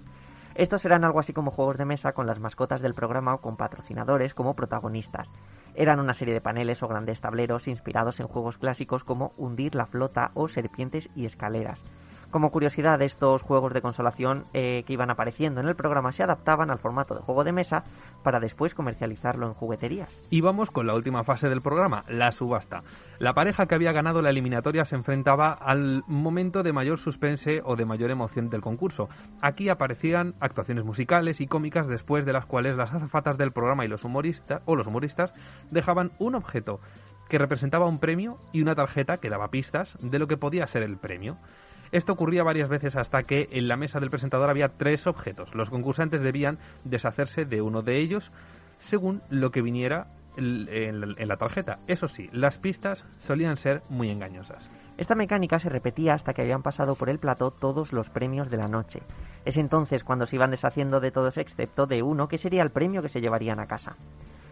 Estos 0.60 0.84
eran 0.84 1.06
algo 1.06 1.22
así 1.22 1.32
como 1.32 1.52
juegos 1.52 1.78
de 1.78 1.86
mesa 1.86 2.12
con 2.12 2.28
las 2.28 2.42
mascotas 2.42 2.82
del 2.82 2.94
programa 2.94 3.34
o 3.34 3.40
con 3.40 3.56
patrocinadores 3.56 4.34
como 4.34 4.58
protagonistas. 4.58 5.32
Eran 5.74 6.02
una 6.02 6.14
serie 6.14 6.34
de 6.34 6.42
paneles 6.42 6.84
o 6.84 6.90
grandes 6.90 7.22
tableros 7.22 7.70
inspirados 7.70 8.20
en 8.20 8.28
juegos 8.28 8.58
clásicos 8.58 9.06
como 9.06 9.32
Hundir 9.38 9.74
la 9.74 9.86
flota 9.86 10.32
o 10.34 10.50
Serpientes 10.50 11.08
y 11.16 11.26
escaleras. 11.26 11.82
Como 12.32 12.52
curiosidad, 12.52 13.02
estos 13.02 13.42
juegos 13.42 13.74
de 13.74 13.82
consolación 13.82 14.44
eh, 14.54 14.84
que 14.86 14.94
iban 14.94 15.10
apareciendo 15.10 15.62
en 15.62 15.68
el 15.68 15.76
programa 15.76 16.12
se 16.12 16.22
adaptaban 16.22 16.70
al 16.70 16.78
formato 16.78 17.16
de 17.16 17.22
juego 17.22 17.44
de 17.44 17.52
mesa 17.52 17.84
para 18.24 18.40
después 18.40 18.76
comercializarlo 18.76 19.48
en 19.48 19.56
jugueterías. 19.56 20.10
Y 20.30 20.42
vamos 20.42 20.70
con 20.70 20.86
la 20.86 20.94
última 20.94 21.24
fase 21.24 21.50
del 21.50 21.62
programa, 21.62 22.06
la 22.08 22.32
subasta. 22.32 22.84
La 23.18 23.34
pareja 23.34 23.66
que 23.66 23.74
había 23.74 23.94
ganado 23.94 24.22
la 24.22 24.30
eliminatoria 24.30 24.86
se 24.86 24.96
enfrentaba 24.96 25.54
al 25.54 26.04
momento 26.08 26.62
de 26.62 26.72
mayor 26.72 27.00
suspense 27.00 27.62
o 27.66 27.76
de 27.76 27.86
mayor 27.86 28.12
emoción 28.12 28.48
del 28.48 28.62
concurso. 28.62 29.10
Aquí 29.42 29.70
aparecían 29.70 30.36
actuaciones 30.40 30.86
musicales 30.86 31.42
y 31.42 31.48
cómicas 31.48 31.88
después 31.88 32.26
de 32.26 32.34
las 32.34 32.46
cuales 32.46 32.76
las 32.76 32.94
azafatas 32.94 33.40
del 33.40 33.52
programa 33.52 33.86
y 33.86 33.88
los 33.88 34.04
humoristas 34.04 34.62
o 34.66 34.76
los 34.76 34.86
humoristas 34.86 35.34
dejaban 35.72 36.12
un 36.20 36.36
objeto 36.36 36.80
que 37.28 37.38
representaba 37.38 37.88
un 37.88 38.00
premio 38.00 38.38
y 38.52 38.62
una 38.62 38.76
tarjeta 38.76 39.18
que 39.18 39.30
daba 39.30 39.52
pistas 39.52 39.98
de 40.02 40.20
lo 40.20 40.28
que 40.28 40.38
podía 40.38 40.68
ser 40.68 40.84
el 40.84 40.98
premio. 40.98 41.38
Esto 41.92 42.14
ocurría 42.14 42.44
varias 42.44 42.70
veces 42.70 42.96
hasta 42.96 43.24
que 43.24 43.48
en 43.52 43.68
la 43.68 43.78
mesa 43.78 44.00
del 44.00 44.10
presentador 44.10 44.50
había 44.50 44.70
tres 44.70 45.08
objetos. 45.08 45.56
Los 45.56 45.70
concursantes 45.70 46.22
debían 46.22 46.60
deshacerse 46.84 47.46
de 47.46 47.62
uno 47.62 47.82
de 47.82 47.98
ellos 47.98 48.32
según 48.78 49.22
lo 49.30 49.52
que 49.52 49.62
viniera 49.62 50.08
en 50.38 51.28
la 51.28 51.38
tarjeta. 51.38 51.80
Eso 51.88 52.08
sí, 52.08 52.30
las 52.32 52.58
pistas 52.58 53.06
solían 53.18 53.58
ser 53.58 53.82
muy 53.90 54.10
engañosas. 54.10 54.70
Esta 54.98 55.16
mecánica 55.16 55.60
se 55.60 55.70
repetía 55.70 56.14
hasta 56.14 56.34
que 56.34 56.42
habían 56.42 56.62
pasado 56.62 56.96
por 56.96 57.10
el 57.10 57.20
plató 57.20 57.52
todos 57.52 57.94
los 57.94 58.10
premios 58.10 58.50
de 58.50 58.58
la 58.58 58.68
noche. 58.68 59.02
Es 59.46 59.58
entonces 59.58 60.04
cuando 60.04 60.26
se 60.26 60.36
iban 60.36 60.52
deshaciendo 60.52 61.00
de 61.00 61.12
todos 61.12 61.38
excepto 61.38 61.88
de 61.88 62.04
uno 62.04 62.28
que 62.28 62.38
sería 62.38 62.64
el 62.64 62.72
premio 62.72 63.02
que 63.02 63.10
se 63.10 63.22
llevarían 63.22 63.60
a 63.60 63.66
casa. 63.66 63.96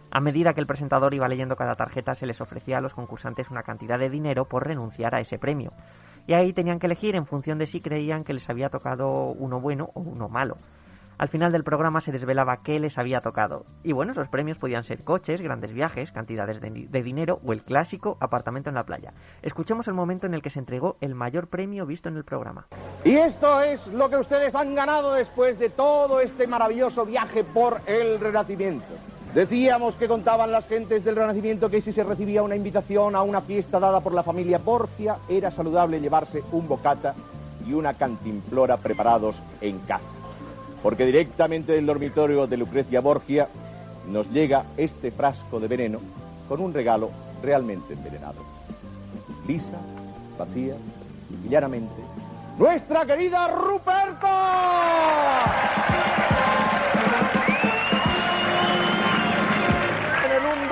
A 0.10 0.22
medida 0.22 0.54
que 0.54 0.62
el 0.62 0.68
presentador 0.68 1.14
iba 1.14 1.28
leyendo 1.28 1.58
cada 1.58 1.76
tarjeta 1.76 2.16
se 2.16 2.26
les 2.26 2.40
ofrecía 2.40 2.78
a 2.78 2.82
los 2.82 2.94
concursantes 2.94 3.50
una 3.52 3.64
cantidad 3.64 4.00
de 4.00 4.10
dinero 4.10 4.46
por 4.46 4.66
renunciar 4.66 5.16
a 5.16 5.20
ese 5.20 5.38
premio. 5.38 5.72
Y 6.28 6.34
ahí 6.34 6.52
tenían 6.52 6.78
que 6.80 6.88
elegir 6.88 7.16
en 7.16 7.26
función 7.26 7.58
de 7.58 7.68
si 7.68 7.80
creían 7.80 8.26
que 8.26 8.34
les 8.34 8.50
había 8.50 8.70
tocado 8.70 9.28
uno 9.32 9.62
bueno 9.62 9.92
o 9.94 10.02
uno 10.02 10.28
malo. 10.28 10.58
Al 11.18 11.30
final 11.30 11.52
del 11.52 11.64
programa 11.64 12.00
se 12.00 12.12
desvelaba 12.12 12.62
qué 12.62 12.80
les 12.80 13.00
había 13.00 13.22
tocado. 13.22 13.66
Y 13.82 13.92
bueno, 13.92 14.12
esos 14.12 14.28
premios 14.28 14.60
podían 14.60 14.84
ser 14.84 15.04
coches, 15.04 15.42
grandes 15.42 15.74
viajes, 15.74 16.12
cantidades 16.12 16.62
de, 16.62 16.70
de 16.70 17.02
dinero 17.02 17.40
o 17.44 17.54
el 17.54 17.64
clásico 17.64 18.18
apartamento 18.20 18.70
en 18.70 18.76
la 18.76 18.86
playa. 18.86 19.14
Escuchemos 19.42 19.88
el 19.88 19.96
momento 19.96 20.28
en 20.28 20.36
el 20.36 20.44
que 20.44 20.52
se 20.52 20.60
entregó 20.60 20.98
el 21.02 21.16
mayor 21.16 21.48
premio 21.48 21.88
visto 21.88 22.10
en 22.10 22.18
el 22.18 22.24
programa. 22.24 22.68
Y 23.04 23.16
esto 23.16 23.62
es 23.62 23.88
lo 23.88 24.10
que 24.10 24.18
ustedes 24.18 24.54
han 24.54 24.76
ganado 24.76 25.14
después 25.14 25.58
de 25.58 25.70
todo 25.72 26.20
este 26.20 26.46
maravilloso 26.46 27.04
viaje 27.04 27.44
por 27.44 27.82
el 27.88 28.20
Renacimiento. 28.20 28.94
Decíamos 29.34 29.96
que 29.96 30.08
contaban 30.08 30.52
las 30.52 30.68
gentes 30.68 31.04
del 31.04 31.16
Renacimiento 31.16 31.70
que 31.70 31.82
si 31.82 31.94
se 31.94 32.04
recibía 32.04 32.42
una 32.42 32.56
invitación 32.56 33.16
a 33.16 33.22
una 33.22 33.42
fiesta 33.42 33.80
dada 33.80 34.00
por 34.02 34.14
la 34.14 34.24
familia 34.24 34.60
Porcia, 34.60 35.18
era 35.30 35.52
saludable 35.52 36.00
llevarse 36.00 36.44
un 36.52 36.68
bocata 36.68 37.14
y 37.68 37.74
una 37.74 37.94
cantimplora 37.94 38.78
preparados 38.78 39.36
en 39.62 39.80
casa. 39.80 40.06
Porque 40.82 41.06
directamente 41.06 41.74
del 41.74 41.86
dormitorio 41.86 42.48
de 42.48 42.58
Lucrecia 42.58 43.02
Borgia 43.02 43.48
nos 44.08 44.30
llega 44.32 44.66
este 44.78 45.12
frasco 45.12 45.60
de 45.60 45.68
veneno 45.68 46.00
con 46.48 46.62
un 46.62 46.74
regalo 46.74 47.12
realmente 47.44 47.94
envenenado. 47.94 48.42
Lisa, 49.46 49.80
vacía 50.38 50.76
y 51.44 51.50
llanamente, 51.50 52.02
¡nuestra 52.58 53.06
querida 53.06 53.48
Ruperta! 53.50 54.28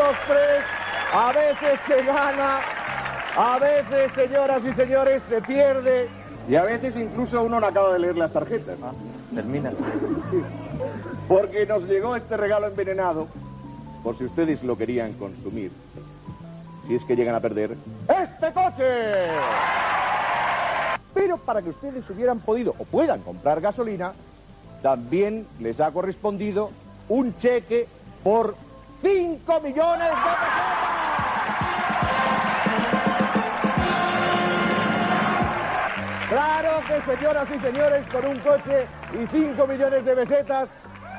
En 0.06 0.12
el 0.12 0.18
1, 0.18 0.18
2, 0.18 0.18
3, 0.28 0.38
a 1.13 1.34
veces 1.34 1.80
se 1.88 2.04
gana, 2.04 2.60
a 3.36 3.60
veces, 3.60 4.12
señoras 4.13 4.62
y 4.63 4.74
señores, 4.74 5.22
se 5.28 5.41
pierde, 5.41 6.08
y 6.48 6.56
a 6.56 6.63
veces 6.63 6.96
incluso 6.96 7.41
uno 7.41 7.60
no 7.60 7.65
acaba 7.65 7.94
de 7.94 8.00
leer 8.00 8.18
las 8.18 8.32
tarjetas. 8.32 8.78
Termina. 9.34 9.72
Porque 11.28 11.65
nos 11.65 11.84
llegó 11.84 12.15
este 12.15 12.38
regalo 12.38 12.68
envenenado, 12.68 13.28
por 14.04 14.18
si 14.18 14.26
ustedes 14.26 14.63
lo 14.63 14.78
querían 14.78 15.13
consumir, 15.13 15.72
si 16.88 16.96
es 16.96 17.04
que 17.04 17.15
llegan 17.15 17.36
a 17.36 17.39
perder, 17.39 17.76
¡este 18.08 18.52
coche! 18.52 19.32
Pero 21.15 21.38
para 21.38 21.62
que 21.62 21.70
ustedes 21.70 22.08
hubieran 22.10 22.39
podido 22.41 22.76
o 22.78 22.84
puedan 22.84 23.22
comprar 23.22 23.60
gasolina, 23.60 24.13
también 24.84 25.48
les 25.60 25.80
ha 25.80 25.89
correspondido 25.91 26.70
un 27.10 27.36
cheque 27.38 27.88
por 28.24 28.56
5 29.06 29.62
millones 29.62 30.10
de 30.10 30.15
Claro 36.28 36.82
que, 36.88 37.15
señoras 37.15 37.48
y 37.56 37.60
señores, 37.60 38.08
con 38.08 38.26
un 38.26 38.39
coche 38.39 38.88
y 39.13 39.28
5 39.28 39.68
millones 39.68 40.06
de 40.06 40.15
pesetas 40.15 40.70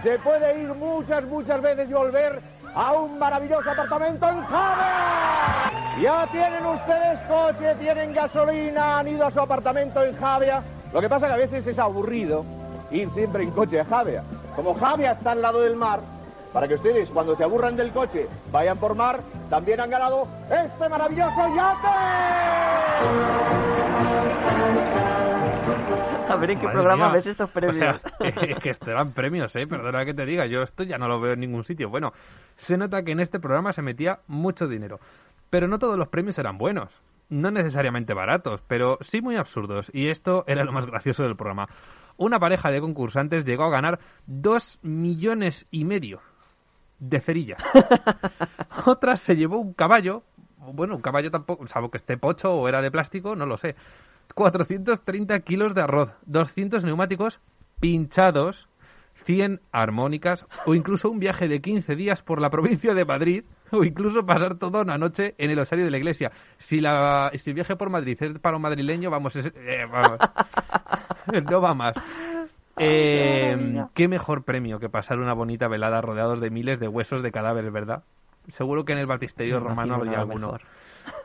se 0.03 0.19
puede 0.19 0.63
ir 0.63 0.75
muchas, 0.75 1.23
muchas 1.27 1.63
veces 1.63 1.89
y 1.89 1.93
volver 1.93 2.41
a 2.75 2.93
un 2.93 3.21
maravilloso 3.21 3.71
apartamento 3.71 4.29
en 4.31 4.43
Javea. 4.43 5.71
Ya 6.03 6.27
tienen 6.33 6.67
ustedes 6.67 7.21
coche, 7.29 7.77
tienen 7.79 8.13
gasolina, 8.13 8.99
han 8.99 9.07
ido 9.07 9.27
a 9.27 9.31
su 9.31 9.39
apartamento 9.39 10.03
en 10.03 10.17
Javea. 10.17 10.61
Lo 10.93 11.01
que 11.01 11.09
pasa 11.09 11.29
que 11.29 11.35
a 11.35 11.37
veces 11.37 11.65
es 11.65 11.79
aburrido 11.79 12.45
ir 12.91 13.09
siempre 13.11 13.45
en 13.45 13.53
coche 13.53 13.79
a 13.79 13.85
Javea. 13.85 14.25
Como 14.57 14.75
Javea 14.75 15.13
está 15.13 15.31
al 15.31 15.43
lado 15.43 15.61
del 15.61 15.77
mar, 15.77 16.01
para 16.57 16.69
que 16.69 16.77
ustedes 16.77 17.11
cuando 17.11 17.37
se 17.37 17.45
aburran 17.45 17.77
del 17.77 17.91
coche 17.91 18.27
vayan 18.51 18.79
por 18.79 18.95
mar, 18.95 19.21
también 19.51 19.79
han 19.79 19.91
ganado 19.91 20.27
este 20.51 20.89
maravilloso 20.89 21.55
yate. 21.55 21.87
A 26.27 26.37
ver 26.37 26.51
en 26.53 26.59
qué 26.59 26.65
Madre 26.65 26.79
programa 26.79 27.05
mía. 27.09 27.13
ves 27.13 27.27
estos 27.27 27.51
premios. 27.51 27.77
O 27.77 27.79
sea, 27.79 28.01
que, 28.33 28.55
que 28.55 28.71
esto 28.71 28.91
eran 28.91 29.13
premios, 29.13 29.55
¿eh? 29.55 29.67
Perdona 29.67 30.07
que 30.07 30.15
te 30.15 30.25
diga, 30.25 30.47
yo 30.47 30.63
esto 30.63 30.83
ya 30.83 30.97
no 30.97 31.09
lo 31.09 31.21
veo 31.21 31.35
en 31.35 31.41
ningún 31.41 31.63
sitio. 31.63 31.91
Bueno, 31.91 32.15
se 32.55 32.79
nota 32.79 33.03
que 33.03 33.13
en 33.13 33.21
este 33.21 33.39
programa 33.39 33.75
se 33.75 33.83
metía 33.83 34.21
mucho 34.27 34.67
dinero. 34.67 34.99
Pero 35.51 35.69
no 35.69 35.79
todos 35.79 35.99
los 35.99 36.09
premios 36.09 36.39
eran 36.39 36.57
buenos. 36.57 37.03
No 37.29 37.51
necesariamente 37.51 38.15
baratos, 38.15 38.63
pero 38.67 38.97
sí 39.03 39.21
muy 39.21 39.37
absurdos. 39.37 39.91
Y 39.93 40.09
esto 40.09 40.43
era 40.47 40.65
lo 40.65 40.73
más 40.73 40.87
gracioso 40.87 41.23
del 41.23 41.37
programa. 41.37 41.69
Una 42.17 42.41
pareja 42.41 42.71
de 42.71 42.81
concursantes 42.81 43.45
llegó 43.45 43.65
a 43.65 43.71
ganar 43.71 43.99
dos 44.25 44.79
millones 44.81 45.67
y 45.71 45.85
medio 45.85 46.23
de 46.99 47.21
cerillas. 47.21 47.63
Otra 48.87 49.17
se 49.17 49.37
llevó 49.37 49.59
un 49.59 49.73
caballo. 49.75 50.23
Bueno, 50.73 50.97
un 50.97 51.03
caballo 51.03 51.31
tampoco, 51.31 51.67
salvo 51.67 51.91
que 51.91 51.97
esté 51.97 52.17
pocho 52.17 52.53
o 52.55 52.69
era 52.69 52.81
de 52.83 52.91
plástico, 52.91 53.37
no 53.37 53.47
lo 53.47 53.57
sé. 53.57 53.77
430 54.35 55.41
kilos 55.41 55.75
de 55.75 55.83
arroz, 55.83 56.13
200 56.27 56.85
neumáticos 56.85 57.41
pinchados, 57.79 58.69
100 59.25 59.61
armónicas 59.73 60.47
o 60.67 60.75
incluso 60.75 61.11
un 61.11 61.19
viaje 61.21 61.47
de 61.49 61.61
15 61.61 61.95
días 61.97 62.23
por 62.23 62.41
la 62.41 62.51
provincia 62.51 62.95
de 62.95 63.05
Madrid 63.05 63.45
o 63.71 63.85
incluso 63.85 64.27
pasar 64.27 64.57
toda 64.57 64.83
una 64.83 64.99
noche 64.99 65.35
en 65.39 65.51
el 65.51 65.59
osario 65.59 65.85
de 65.85 65.91
la 65.91 65.97
iglesia. 65.99 66.33
Si, 66.59 66.81
la, 66.81 67.31
si 67.35 67.51
el 67.51 67.55
viaje 67.55 67.77
por 67.77 67.91
Madrid 67.91 68.17
es 68.21 68.39
para 68.41 68.57
un 68.57 68.63
madrileño, 68.63 69.11
vamos, 69.11 69.37
es- 69.37 69.53
eh, 69.55 69.87
vamos. 69.91 70.19
no 71.51 71.61
va 71.61 71.75
más. 71.75 71.95
Eh, 72.79 73.85
qué 73.95 74.09
mejor 74.09 74.45
premio 74.45 74.79
que 74.79 74.89
pasar 74.89 75.19
una 75.19 75.33
bonita 75.33 75.69
velada 75.69 76.01
rodeados 76.01 76.41
de 76.41 76.51
miles 76.51 76.79
de 76.79 76.89
huesos 76.89 77.23
de 77.23 77.33
cadáveres, 77.33 77.73
¿verdad? 77.73 78.03
Seguro 78.49 78.85
que 78.85 78.93
en 78.93 78.99
el 78.99 79.07
batisterio 79.07 79.61
romano 79.61 79.99
nada 80.05 80.21
alguno. 80.21 80.47
mejor. 80.47 80.63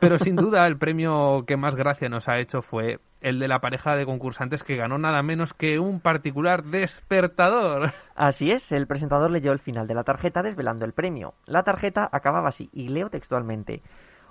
Pero 0.00 0.18
sin 0.18 0.36
duda 0.36 0.66
el 0.66 0.78
premio 0.78 1.44
que 1.46 1.56
más 1.56 1.76
gracia 1.76 2.08
nos 2.08 2.28
ha 2.28 2.38
hecho 2.38 2.62
fue 2.62 2.98
el 3.20 3.38
de 3.38 3.48
la 3.48 3.60
pareja 3.60 3.94
de 3.94 4.04
concursantes 4.04 4.64
que 4.64 4.76
ganó 4.76 4.98
nada 4.98 5.22
menos 5.22 5.54
que 5.54 5.78
un 5.78 6.00
particular 6.00 6.64
despertador. 6.64 7.92
Así 8.16 8.50
es, 8.50 8.72
el 8.72 8.86
presentador 8.86 9.30
leyó 9.30 9.52
el 9.52 9.60
final 9.60 9.86
de 9.86 9.94
la 9.94 10.04
tarjeta 10.04 10.42
desvelando 10.42 10.84
el 10.84 10.92
premio. 10.92 11.34
La 11.46 11.62
tarjeta 11.62 12.08
acababa 12.10 12.48
así, 12.48 12.68
y 12.72 12.88
leo 12.88 13.10
textualmente. 13.10 13.82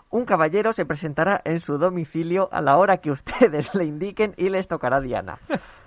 Un 0.10 0.26
caballero 0.26 0.74
se 0.74 0.86
presentará 0.86 1.40
en 1.46 1.62
su 1.62 1.78
domicilio 1.78 2.50
a 2.52 2.62
la 2.62 2.76
hora 2.78 2.98
que 2.98 3.12
ustedes 3.12 3.74
le 3.76 3.86
indiquen 3.86 4.34
y 4.38 4.50
les 4.50 4.68
tocará 4.68 5.00
Diana. 5.00 5.40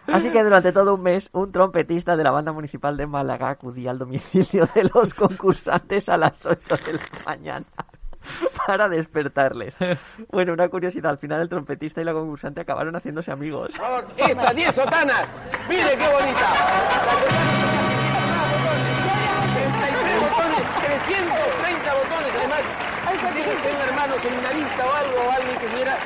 Así 0.06 0.30
que 0.30 0.42
durante 0.42 0.72
todo 0.72 0.94
un 0.94 1.02
mes, 1.02 1.30
un 1.32 1.50
trompetista 1.50 2.16
de 2.16 2.24
la 2.24 2.30
banda 2.30 2.52
municipal 2.52 2.96
de 2.96 3.06
Málaga 3.06 3.50
acudía 3.50 3.90
al 3.90 3.98
domicilio 3.98 4.68
de 4.74 4.90
los 4.94 5.14
concursantes 5.14 6.08
a 6.08 6.16
las 6.16 6.44
8 6.46 6.76
de 6.86 6.92
la 6.92 7.00
mañana 7.26 7.66
para 8.66 8.88
despertarles. 8.88 9.76
Bueno, 10.30 10.52
una 10.52 10.68
curiosidad, 10.68 11.10
al 11.10 11.18
final 11.18 11.40
el 11.42 11.48
trompetista 11.48 12.00
y 12.00 12.04
la 12.04 12.12
concursante 12.12 12.60
acabaron 12.60 12.94
haciéndose 12.96 13.30
amigos. 13.32 13.74
Estas 14.16 14.56
10 14.56 14.74
sotanas. 14.74 15.32
Mire 15.68 15.96
qué 15.96 16.12
bonita. 16.12 16.46
33 19.54 20.20
botones, 20.20 20.70
330 20.86 21.94
botones. 21.94 22.32
Además, 22.38 22.60
tiene 23.34 23.52
que 23.60 23.68
un 23.68 23.88
hermano 23.88 24.14
seminarista 24.18 24.86
o 24.86 24.92
algo, 24.92 25.16
o 25.16 25.32
alguien 25.32 25.58
que 25.58 25.66
quiera. 25.66 25.98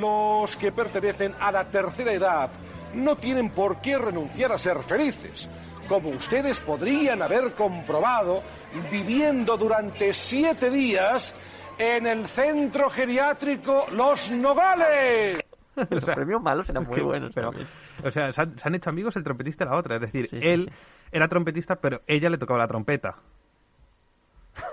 Los 0.00 0.56
que 0.56 0.72
pertenecen 0.72 1.34
a 1.40 1.52
la 1.52 1.64
tercera 1.64 2.12
edad 2.12 2.50
no 2.96 3.16
tienen 3.16 3.50
por 3.50 3.80
qué 3.80 3.98
renunciar 3.98 4.52
a 4.52 4.58
ser 4.58 4.82
felices, 4.82 5.48
como 5.88 6.08
ustedes 6.10 6.58
podrían 6.60 7.22
haber 7.22 7.52
comprobado 7.54 8.42
viviendo 8.90 9.56
durante 9.56 10.12
siete 10.12 10.70
días 10.70 11.34
en 11.78 12.06
el 12.06 12.26
centro 12.28 12.88
geriátrico 12.90 13.86
Los 13.92 14.30
Nogales. 14.30 15.40
Los 15.90 16.04
premios 16.06 16.42
malos 16.42 16.68
eran 16.70 16.84
muy 16.86 16.94
Qué 16.96 17.02
buenos. 17.02 17.32
pero, 17.34 17.50
también. 17.50 17.68
o 18.02 18.10
sea, 18.10 18.32
se 18.32 18.40
han, 18.42 18.58
se 18.58 18.66
han 18.68 18.74
hecho 18.74 18.90
amigos 18.90 19.14
el 19.16 19.22
trompetista 19.24 19.64
y 19.64 19.68
la 19.68 19.76
otra. 19.76 19.96
Es 19.96 20.00
decir, 20.00 20.28
Sí, 20.30 20.40
sí, 20.40 20.46
él 20.48 20.64
sí. 20.70 20.74
era 21.12 21.28
trompetista, 21.28 21.76
pero 21.76 22.00
ella 22.06 22.30
le 22.30 22.38
tocaba 22.38 22.58
la 22.60 22.66
trompeta. 22.68 23.16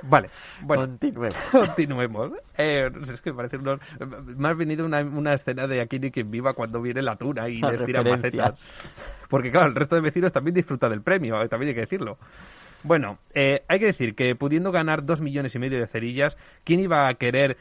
Vale, 0.03 0.29
bueno. 0.61 0.83
Continuemos. 0.83 1.35
Continuemos. 1.51 2.31
Eh, 2.57 2.89
es 3.01 3.21
que 3.21 3.33
parece 3.33 3.57
unos... 3.57 3.79
Me 4.25 4.47
ha 4.47 4.53
venido 4.53 4.85
una, 4.85 5.01
una 5.01 5.33
escena 5.33 5.67
de 5.67 5.81
Aquí 5.81 5.99
ni 5.99 6.11
quien 6.11 6.29
viva 6.31 6.53
cuando 6.53 6.81
viene 6.81 7.01
la 7.01 7.15
tuna 7.15 7.49
y 7.49 7.61
les 7.61 7.83
tiran 7.85 8.09
macetas. 8.09 8.75
Porque 9.29 9.51
claro, 9.51 9.67
el 9.67 9.75
resto 9.75 9.95
de 9.95 10.01
vecinos 10.01 10.31
también 10.31 10.53
disfruta 10.55 10.89
del 10.89 11.01
premio, 11.01 11.41
eh, 11.41 11.47
también 11.47 11.69
hay 11.69 11.75
que 11.75 11.81
decirlo. 11.81 12.17
Bueno, 12.83 13.19
eh, 13.33 13.63
hay 13.67 13.79
que 13.79 13.85
decir 13.85 14.15
que 14.15 14.35
pudiendo 14.35 14.71
ganar 14.71 15.05
dos 15.05 15.21
millones 15.21 15.55
y 15.55 15.59
medio 15.59 15.79
de 15.79 15.87
cerillas, 15.87 16.37
¿quién 16.63 16.81
iba 16.81 17.07
a 17.07 17.13
querer 17.15 17.57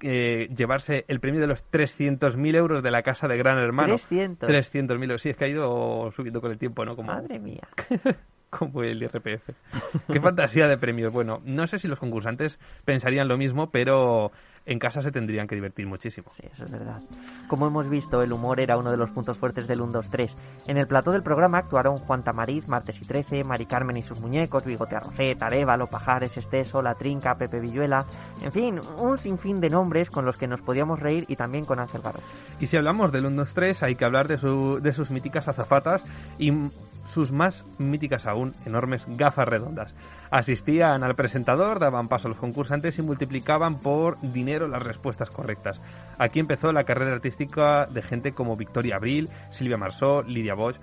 eh, 0.00 0.48
llevarse 0.56 1.04
el 1.08 1.20
premio 1.20 1.40
de 1.40 1.46
los 1.46 1.70
300.000 1.70 2.56
euros 2.56 2.82
de 2.82 2.90
la 2.90 3.02
casa 3.02 3.28
de 3.28 3.36
Gran 3.36 3.58
Hermano? 3.58 3.96
300. 3.96 4.48
300.000 4.48 5.02
euros. 5.02 5.22
Sí, 5.22 5.30
es 5.30 5.36
que 5.36 5.44
ha 5.44 5.48
ido 5.48 6.10
subiendo 6.10 6.40
con 6.40 6.50
el 6.50 6.58
tiempo, 6.58 6.84
¿no? 6.84 6.96
Como, 6.96 7.12
Madre 7.12 7.38
mía. 7.38 7.68
como 8.52 8.82
el 8.82 9.02
IRPF. 9.02 9.48
Qué 10.12 10.20
fantasía 10.20 10.68
de 10.68 10.76
premios. 10.76 11.12
Bueno, 11.12 11.40
no 11.44 11.66
sé 11.66 11.78
si 11.78 11.88
los 11.88 11.98
concursantes 11.98 12.58
pensarían 12.84 13.26
lo 13.26 13.38
mismo, 13.38 13.70
pero 13.70 14.30
en 14.64 14.78
casa 14.78 15.02
se 15.02 15.10
tendrían 15.10 15.46
que 15.46 15.54
divertir 15.54 15.86
muchísimo. 15.86 16.30
Sí, 16.36 16.44
eso 16.52 16.64
es 16.64 16.70
verdad. 16.70 17.00
Como 17.48 17.66
hemos 17.66 17.88
visto, 17.88 18.22
el 18.22 18.32
humor 18.32 18.60
era 18.60 18.76
uno 18.76 18.90
de 18.90 18.96
los 18.96 19.10
puntos 19.10 19.36
fuertes 19.38 19.66
del 19.66 19.80
1, 19.80 19.92
2, 19.92 20.10
3. 20.10 20.36
En 20.68 20.76
el 20.76 20.86
plató 20.86 21.10
del 21.12 21.22
programa 21.22 21.58
actuaron 21.58 21.98
Juan 21.98 22.22
Tamariz, 22.22 22.68
Martes 22.68 23.00
y 23.02 23.04
Trece, 23.04 23.44
Mari 23.44 23.66
Carmen 23.66 23.96
y 23.96 24.02
sus 24.02 24.20
muñecos, 24.20 24.64
Bigote 24.64 24.96
Arrocet, 24.96 25.42
Arevalo, 25.42 25.88
Pajares, 25.88 26.36
Esteso, 26.36 26.82
La 26.82 26.94
Trinca, 26.94 27.34
Pepe 27.34 27.60
Villuela, 27.60 28.06
en 28.42 28.52
fin, 28.52 28.80
un 28.98 29.18
sinfín 29.18 29.60
de 29.60 29.70
nombres 29.70 30.10
con 30.10 30.24
los 30.24 30.36
que 30.36 30.46
nos 30.46 30.62
podíamos 30.62 31.00
reír 31.00 31.24
y 31.28 31.36
también 31.36 31.64
con 31.64 31.80
Ángel 31.80 32.00
Barro. 32.00 32.20
Y 32.60 32.66
si 32.66 32.76
hablamos 32.76 33.12
del 33.12 33.26
1, 33.26 33.36
2, 33.36 33.54
3, 33.54 33.82
hay 33.82 33.94
que 33.96 34.04
hablar 34.04 34.28
de, 34.28 34.38
su, 34.38 34.80
de 34.80 34.92
sus 34.92 35.10
míticas 35.10 35.48
azafatas 35.48 36.04
y 36.38 36.52
sus 37.04 37.32
más 37.32 37.64
míticas 37.78 38.26
aún, 38.26 38.54
enormes 38.64 39.06
gafas 39.08 39.48
redondas. 39.48 39.94
Asistían 40.32 41.04
al 41.04 41.14
presentador, 41.14 41.78
daban 41.78 42.08
paso 42.08 42.26
a 42.26 42.30
los 42.30 42.38
concursantes 42.38 42.98
y 42.98 43.02
multiplicaban 43.02 43.78
por 43.78 44.18
dinero 44.22 44.66
las 44.66 44.82
respuestas 44.82 45.28
correctas. 45.28 45.78
Aquí 46.16 46.40
empezó 46.40 46.72
la 46.72 46.84
carrera 46.84 47.12
artística 47.12 47.84
de 47.84 48.00
gente 48.00 48.32
como 48.32 48.56
Victoria 48.56 48.96
Abril, 48.96 49.28
Silvia 49.50 49.76
Marsó, 49.76 50.22
Lidia 50.22 50.54
Bosch, 50.54 50.80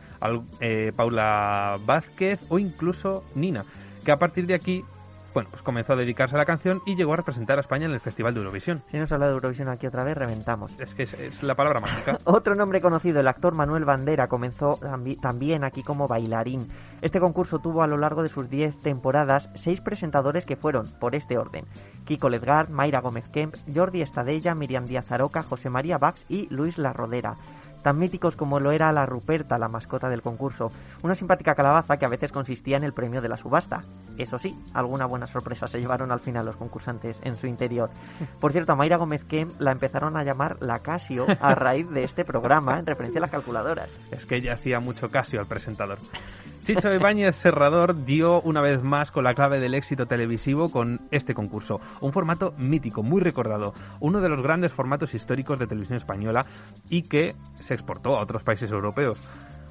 eh, 0.60 0.92
Paula 0.96 1.80
Vázquez 1.84 2.40
o 2.50 2.60
incluso 2.60 3.24
Nina, 3.34 3.66
que 4.06 4.12
a 4.12 4.18
partir 4.18 4.46
de 4.46 4.54
aquí 4.54 4.86
bueno, 5.40 5.50
pues 5.52 5.64
comenzó 5.64 5.94
a 5.94 5.96
dedicarse 5.96 6.36
a 6.36 6.38
la 6.38 6.46
canción 6.46 6.82
y 6.86 6.96
llegó 6.96 7.14
a 7.14 7.16
representar 7.16 7.58
a 7.58 7.62
España 7.62 7.86
en 7.86 7.92
el 7.94 8.00
Festival 8.02 8.34
de 8.34 8.42
Eurovisión. 8.42 8.84
Si 8.92 8.98
nos 8.98 9.10
habla 9.14 9.28
de 9.28 9.34
Eurovisión 9.34 9.70
aquí 9.70 9.88
otra 9.88 10.04
vez, 10.04 10.18
reventamos. 10.18 10.72
Es 10.80 10.94
que 10.94 11.04
es, 11.04 11.14
es 11.14 11.44
la 11.44 11.56
palabra 11.56 11.80
mágica. 11.80 12.18
Otro 12.26 12.56
nombre 12.56 12.82
conocido, 12.82 13.22
el 13.22 13.28
actor 13.30 13.56
Manuel 13.56 13.86
Bandera, 13.86 14.28
comenzó 14.28 14.78
tambi- 14.82 15.20
también 15.20 15.64
aquí 15.64 15.82
como 15.82 16.08
bailarín. 16.10 16.68
Este 17.02 17.22
concurso 17.22 17.60
tuvo 17.60 17.84
a 17.84 17.88
lo 17.88 17.98
largo 17.98 18.22
de 18.22 18.28
sus 18.30 18.50
10 18.50 18.78
temporadas 18.82 19.50
seis 19.56 19.80
presentadores 19.80 20.46
que 20.46 20.58
fueron, 20.58 20.88
por 21.00 21.16
este 21.16 21.38
orden, 21.38 21.64
Kiko 22.06 22.28
Ledgar, 22.30 22.70
Mayra 22.70 23.00
Gómez 23.00 23.30
Kemp, 23.30 23.56
Jordi 23.74 24.02
Estadella, 24.02 24.54
Miriam 24.56 24.86
Díaz 24.86 25.10
Aroca, 25.12 25.42
José 25.44 25.70
María 25.70 25.98
Bax 25.98 26.26
y 26.28 26.48
Luis 26.54 26.78
La 26.78 26.92
Rodera. 26.92 27.36
Tan 27.84 27.98
míticos 27.98 28.36
como 28.36 28.60
lo 28.60 28.72
era 28.72 28.92
la 28.92 29.06
Ruperta, 29.06 29.58
la 29.58 29.68
mascota 29.68 30.10
del 30.10 30.22
concurso, 30.22 30.70
una 31.02 31.16
simpática 31.16 31.56
calabaza 31.56 31.98
que 31.98 32.06
a 32.06 32.10
veces 32.10 32.32
consistía 32.32 32.78
en 32.78 32.84
el 32.84 32.94
premio 32.94 33.22
de 33.22 33.30
la 33.30 33.38
subasta. 33.38 33.82
Eso 34.18 34.38
sí, 34.38 34.56
alguna 34.74 35.06
buena 35.06 35.28
sorpresa 35.28 35.68
se 35.68 35.80
llevaron 35.80 36.12
al 36.12 36.20
final 36.20 36.46
los 36.46 36.58
concursantes 36.58 37.20
en 37.24 37.38
su 37.38 37.48
interior. 37.48 37.90
Por 38.40 38.52
cierto, 38.52 38.74
a 38.74 38.76
Mayra 38.76 38.98
Gómez 38.98 39.24
Kemp 39.24 39.60
la 39.60 39.72
empezaron 39.72 40.18
a 40.18 40.24
llamar 40.24 40.58
la 40.62 40.80
Casio 40.80 41.26
a 41.40 41.56
raíz 41.56 41.90
de 41.90 42.04
este 42.04 42.26
programa 42.26 42.80
en 42.80 42.86
referencia 42.86 43.20
a 43.20 43.22
las 43.22 43.32
calculadoras. 43.32 43.92
Es 44.12 44.26
que 44.26 44.36
ella 44.36 44.54
hacía 44.54 44.80
mucho 44.80 45.10
casio 45.10 45.40
al 45.40 45.48
presentador. 45.48 46.00
Chicho 46.64 46.94
Ibáñez 46.94 47.36
Serrador 47.36 48.06
dio 48.06 48.42
una 48.42 48.62
vez 48.62 48.84
más 48.84 49.12
con 49.12 49.24
la 49.24 49.34
clave 49.34 49.60
del 49.60 49.74
éxito 49.74 50.06
televisivo 50.06 50.70
con 50.70 51.02
este 51.10 51.34
concurso. 51.34 51.80
Un 52.02 52.14
formato 52.14 52.54
mítico, 52.58 53.02
muy 53.02 53.22
recordado. 53.22 53.74
Uno 54.00 54.22
de 54.22 54.30
los 54.30 54.42
grandes 54.42 54.72
formatos 54.72 55.14
históricos 55.16 55.58
de 55.58 55.68
televisión 55.68 55.98
española 55.98 56.46
y 56.90 57.04
que 57.04 57.36
se 57.60 57.74
exportó 57.74 58.18
a 58.18 58.22
otros 58.22 58.44
países 58.44 58.72
europeos. 58.72 59.22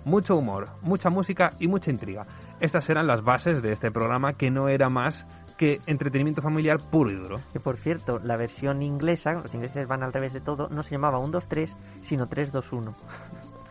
Mucho 0.05 0.37
humor, 0.37 0.71
mucha 0.83 1.11
música 1.11 1.51
y 1.59 1.69
mucha 1.69 1.91
intriga. 1.91 2.27
Estas 2.61 2.89
eran 2.89 3.07
las 3.07 3.23
bases 3.23 3.63
de 3.63 3.73
este 3.73 3.91
programa 3.91 4.33
que 4.33 4.51
no 4.51 4.69
era 4.69 4.89
más 4.89 5.27
que 5.59 5.81
entretenimiento 5.87 6.41
familiar 6.41 6.79
puro 6.79 7.11
y 7.11 7.17
duro. 7.17 7.41
Que 7.53 7.61
por 7.61 7.77
cierto, 7.77 8.19
la 8.21 8.37
versión 8.37 8.83
inglesa, 8.83 9.33
los 9.33 9.53
ingleses 9.55 9.87
van 9.87 10.03
al 10.03 10.13
revés 10.13 10.33
de 10.33 10.41
todo, 10.41 10.69
no 10.71 10.83
se 10.83 10.93
llamaba 10.93 11.19
1, 11.19 11.29
2, 11.29 11.49
3, 11.49 11.77
sino 12.03 12.29
3, 12.29 12.53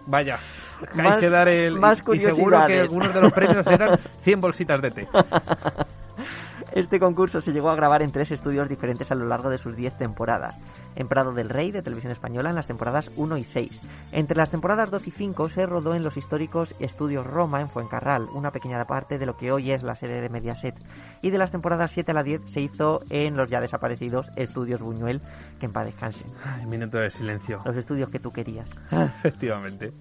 2, 0.08 0.12
1. 0.12 0.12
Vaya, 0.12 0.40
hay 0.98 1.20
que 1.20 1.30
dar 1.30 1.48
el... 1.48 1.80
más 1.80 2.04
y 2.14 2.20
seguro 2.20 2.66
que 2.66 2.80
algunos 2.80 3.14
de 3.14 3.22
los 3.22 3.34
premios 3.34 3.68
eran 3.68 4.00
100 4.24 4.42
bolsitas 4.42 4.82
de 4.82 4.92
té. 4.92 5.08
Este 6.72 7.00
concurso 7.00 7.42
se 7.42 7.54
llegó 7.54 7.70
a 7.70 7.76
grabar 7.76 8.02
en 8.02 8.12
tres 8.12 8.32
estudios 8.32 8.70
diferentes 8.70 9.12
a 9.12 9.16
lo 9.16 9.26
largo 9.28 9.50
de 9.50 9.58
sus 9.58 9.76
10 9.76 9.98
temporadas. 9.98 10.58
En 10.96 11.08
Prado 11.08 11.34
del 11.34 11.50
Rey, 11.50 11.72
de 11.72 11.82
Televisión 11.82 12.12
Española, 12.12 12.50
en 12.50 12.56
las 12.56 12.68
temporadas 12.68 13.12
1 13.16 13.38
y 13.38 13.44
6. 13.44 13.82
Entre 14.12 14.38
las 14.38 14.52
temporadas 14.52 14.92
2 14.92 15.08
y 15.08 15.12
5 15.12 15.50
se 15.50 15.66
rodó 15.66 15.96
en 15.96 16.04
los 16.04 16.18
históricos 16.18 16.76
Estudios 16.80 17.26
Roma, 17.26 17.62
en 17.62 17.70
Fuencarral, 17.70 18.28
una 18.34 18.52
pequeña 18.52 18.86
parte 18.86 19.18
de 19.18 19.26
lo 19.26 19.38
que 19.38 19.52
hoy 19.52 19.72
es 19.72 19.84
la 19.84 19.96
sede 19.96 20.22
de 20.22 20.30
Mediaset. 20.30 20.76
Y 21.22 21.30
de 21.30 21.38
las 21.38 21.52
temporadas 21.52 21.92
7 21.92 22.12
a 22.12 22.14
la 22.14 22.24
10 22.24 22.42
se 22.50 22.62
hizo 22.62 23.02
en 23.10 23.38
los 23.38 23.50
ya 23.50 23.60
desaparecidos 23.60 24.32
Estudios 24.36 24.82
Buñuel, 24.82 25.22
que 25.60 25.66
en 25.66 25.74
paz 25.74 25.86
descansen. 25.86 26.28
Ay, 26.44 26.66
minuto 26.66 26.98
de 26.98 27.10
silencio. 27.10 27.60
Los 27.66 27.76
estudios 27.76 28.10
que 28.10 28.20
tú 28.20 28.32
querías. 28.32 28.70
Efectivamente. 28.92 29.94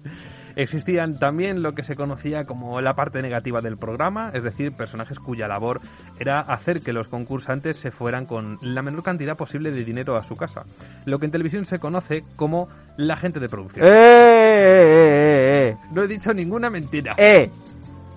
Existían 0.57 1.19
también 1.19 1.61
lo 1.61 1.73
que 1.75 1.83
se 1.83 1.95
conocía 1.95 2.45
como 2.45 2.81
la 2.81 2.95
parte 2.95 3.21
negativa 3.21 3.61
del 3.61 3.77
programa, 3.77 4.31
es 4.33 4.43
decir, 4.43 4.71
personajes 4.73 5.19
cuya 5.19 5.47
labor 5.47 5.81
era 6.19 6.39
hacer 6.39 6.81
que 6.81 6.93
los 6.93 7.09
concursantes 7.09 7.77
se 7.77 7.91
fueran 7.91 8.25
con 8.25 8.57
la 8.61 8.81
menor 8.81 9.03
cantidad 9.03 9.37
posible 9.37 9.69
de 9.69 9.83
dinero 9.85 10.15
a 10.17 10.23
su 10.23 10.35
casa. 10.35 10.63
Lo 11.05 11.19
que 11.19 11.25
en 11.27 11.31
televisión 11.31 11.63
se 11.63 11.77
conoce 11.77 12.23
como 12.35 12.69
la 12.97 13.15
gente 13.17 13.39
de 13.39 13.49
producción. 13.49 13.85
¡Eh, 13.85 13.89
eh, 13.91 15.69
eh, 15.69 15.77
No 15.91 16.01
he 16.01 16.07
dicho 16.07 16.33
ninguna 16.33 16.71
mentira. 16.71 17.13
eh! 17.17 17.51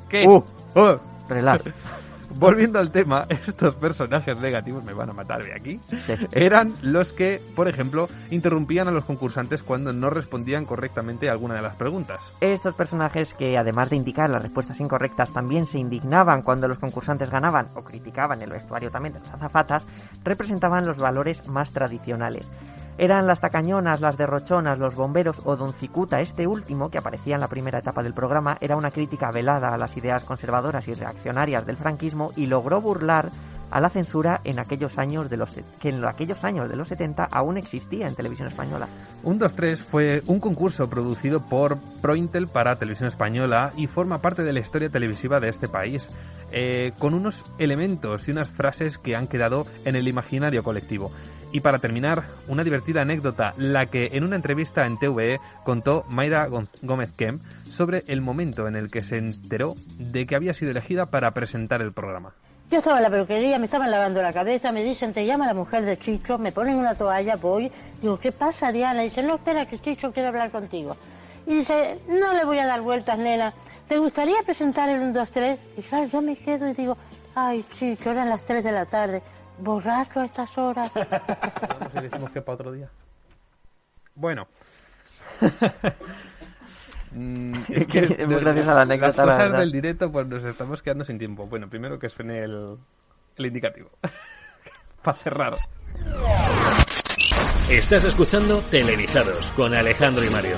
¿Qué? 0.08 0.26
¡Uh! 0.26 0.42
Relax. 1.28 1.64
Volviendo 2.36 2.78
al 2.78 2.90
tema, 2.90 3.26
estos 3.28 3.74
personajes 3.74 4.36
negativos 4.38 4.84
me 4.84 4.92
van 4.92 5.10
a 5.10 5.12
matar 5.12 5.44
de 5.44 5.54
aquí. 5.54 5.80
Eran 6.32 6.74
los 6.82 7.12
que, 7.12 7.42
por 7.54 7.68
ejemplo, 7.68 8.08
interrumpían 8.30 8.88
a 8.88 8.92
los 8.92 9.04
concursantes 9.04 9.62
cuando 9.62 9.92
no 9.92 10.10
respondían 10.10 10.64
correctamente 10.64 11.28
a 11.28 11.32
alguna 11.32 11.54
de 11.54 11.62
las 11.62 11.76
preguntas. 11.76 12.32
Estos 12.40 12.74
personajes 12.74 13.34
que, 13.34 13.58
además 13.58 13.90
de 13.90 13.96
indicar 13.96 14.30
las 14.30 14.42
respuestas 14.42 14.80
incorrectas, 14.80 15.32
también 15.32 15.66
se 15.66 15.78
indignaban 15.78 16.42
cuando 16.42 16.68
los 16.68 16.78
concursantes 16.78 17.30
ganaban 17.30 17.68
o 17.74 17.82
criticaban 17.82 18.40
el 18.42 18.50
vestuario 18.50 18.90
también 18.90 19.14
de 19.14 19.20
las 19.20 19.34
azafatas, 19.34 19.86
representaban 20.24 20.86
los 20.86 20.98
valores 20.98 21.48
más 21.48 21.72
tradicionales. 21.72 22.48
Eran 22.98 23.26
las 23.26 23.40
tacañonas, 23.40 24.00
las 24.00 24.16
derrochonas, 24.16 24.78
los 24.78 24.94
bomberos 24.94 25.40
o 25.44 25.56
Don 25.56 25.72
Cicuta, 25.72 26.20
este 26.20 26.46
último, 26.46 26.90
que 26.90 26.98
aparecía 26.98 27.34
en 27.34 27.40
la 27.40 27.48
primera 27.48 27.78
etapa 27.78 28.02
del 28.02 28.14
programa, 28.14 28.58
era 28.60 28.76
una 28.76 28.90
crítica 28.90 29.30
velada 29.30 29.72
a 29.72 29.78
las 29.78 29.96
ideas 29.96 30.24
conservadoras 30.24 30.86
y 30.88 30.94
reaccionarias 30.94 31.64
del 31.66 31.76
franquismo 31.76 32.32
y 32.36 32.46
logró 32.46 32.80
burlar 32.80 33.30
a 33.70 33.80
la 33.80 33.90
censura 33.90 34.40
en 34.44 34.58
aquellos 34.58 34.98
años 34.98 35.30
de 35.30 35.36
los 35.36 35.50
que 35.80 35.88
en 35.88 36.04
aquellos 36.04 36.44
años 36.44 36.68
de 36.68 36.76
los 36.76 36.88
70 36.88 37.24
aún 37.24 37.56
existía 37.56 38.06
en 38.06 38.14
televisión 38.14 38.48
española. 38.48 38.88
Un 39.22 39.38
2-3 39.38 39.76
fue 39.76 40.22
un 40.26 40.40
concurso 40.40 40.88
producido 40.88 41.40
por 41.40 41.78
Prointel 42.00 42.48
para 42.48 42.78
Televisión 42.78 43.08
Española 43.08 43.72
y 43.76 43.86
forma 43.86 44.20
parte 44.20 44.42
de 44.42 44.52
la 44.52 44.60
historia 44.60 44.90
televisiva 44.90 45.40
de 45.40 45.48
este 45.48 45.68
país, 45.68 46.08
eh, 46.52 46.92
con 46.98 47.14
unos 47.14 47.44
elementos 47.58 48.28
y 48.28 48.30
unas 48.30 48.48
frases 48.48 48.98
que 48.98 49.16
han 49.16 49.28
quedado 49.28 49.64
en 49.84 49.96
el 49.96 50.08
imaginario 50.08 50.62
colectivo. 50.62 51.10
Y 51.52 51.60
para 51.60 51.80
terminar, 51.80 52.28
una 52.46 52.62
divertida 52.62 53.02
anécdota, 53.02 53.54
la 53.56 53.86
que 53.86 54.10
en 54.12 54.22
una 54.24 54.36
entrevista 54.36 54.86
en 54.86 54.98
TVE 54.98 55.40
contó 55.64 56.04
Mayra 56.08 56.48
Gómez 56.82 57.12
Kemp 57.16 57.42
sobre 57.64 58.04
el 58.06 58.20
momento 58.20 58.68
en 58.68 58.76
el 58.76 58.88
que 58.90 59.02
se 59.02 59.18
enteró 59.18 59.74
de 59.98 60.26
que 60.26 60.36
había 60.36 60.54
sido 60.54 60.70
elegida 60.70 61.06
para 61.06 61.32
presentar 61.32 61.82
el 61.82 61.92
programa. 61.92 62.34
Yo 62.70 62.78
estaba 62.78 62.98
en 62.98 63.02
la 63.02 63.10
peluquería, 63.10 63.58
me 63.58 63.64
estaban 63.64 63.90
lavando 63.90 64.22
la 64.22 64.32
cabeza, 64.32 64.70
me 64.70 64.84
dicen, 64.84 65.12
te 65.12 65.26
llama 65.26 65.44
la 65.44 65.54
mujer 65.54 65.82
de 65.82 65.98
Chicho, 65.98 66.38
me 66.38 66.52
ponen 66.52 66.76
una 66.76 66.94
toalla, 66.94 67.34
voy, 67.34 67.70
digo, 68.00 68.20
¿qué 68.20 68.30
pasa, 68.30 68.70
Diana? 68.70 69.02
dice, 69.02 69.24
no, 69.24 69.34
espera, 69.34 69.66
que 69.66 69.80
Chicho 69.80 70.12
quiere 70.12 70.28
hablar 70.28 70.52
contigo. 70.52 70.96
Y 71.48 71.56
dice, 71.56 71.98
no 72.06 72.32
le 72.32 72.44
voy 72.44 72.58
a 72.58 72.66
dar 72.66 72.80
vueltas, 72.80 73.18
nena, 73.18 73.52
¿te 73.88 73.98
gustaría 73.98 74.40
presentar 74.44 74.88
el 74.88 75.00
1, 75.00 75.12
2, 75.12 75.30
3? 75.32 75.62
Y 75.78 75.82
claro, 75.82 76.06
yo 76.06 76.22
me 76.22 76.36
quedo 76.36 76.68
y 76.68 76.74
digo, 76.74 76.96
ay, 77.34 77.64
Chicho, 77.76 78.12
eran 78.12 78.28
las 78.28 78.42
3 78.42 78.62
de 78.62 78.70
la 78.70 78.86
tarde, 78.86 79.20
borracho 79.58 80.20
a 80.20 80.24
estas 80.24 80.56
horas. 80.56 80.92
Y 81.98 82.02
decimos 82.02 82.30
que 82.30 82.40
para 82.40 82.54
otro 82.54 82.70
día. 82.70 82.88
Bueno. 84.14 84.46
Mm, 87.12 87.54
Es 87.68 87.86
que 87.86 87.98
es 88.18 88.26
muy 88.28 88.40
graciosa 88.40 88.74
la 88.74 88.82
anécdota, 88.82 89.06
Las 89.08 89.16
la 89.16 89.24
cosas 89.24 89.38
verdad. 89.38 89.58
del 89.60 89.72
directo, 89.72 90.12
pues 90.12 90.26
nos 90.26 90.44
estamos 90.44 90.82
quedando 90.82 91.04
sin 91.04 91.18
tiempo. 91.18 91.46
Bueno, 91.46 91.68
primero 91.68 91.98
que 91.98 92.08
suene 92.08 92.40
el, 92.44 92.76
el 93.36 93.46
indicativo. 93.46 93.90
para 95.02 95.18
cerrar. 95.18 95.54
Estás 97.70 98.04
escuchando 98.04 98.58
Televisados 98.70 99.50
con 99.52 99.74
Alejandro 99.74 100.24
y 100.24 100.30
Mario. 100.30 100.56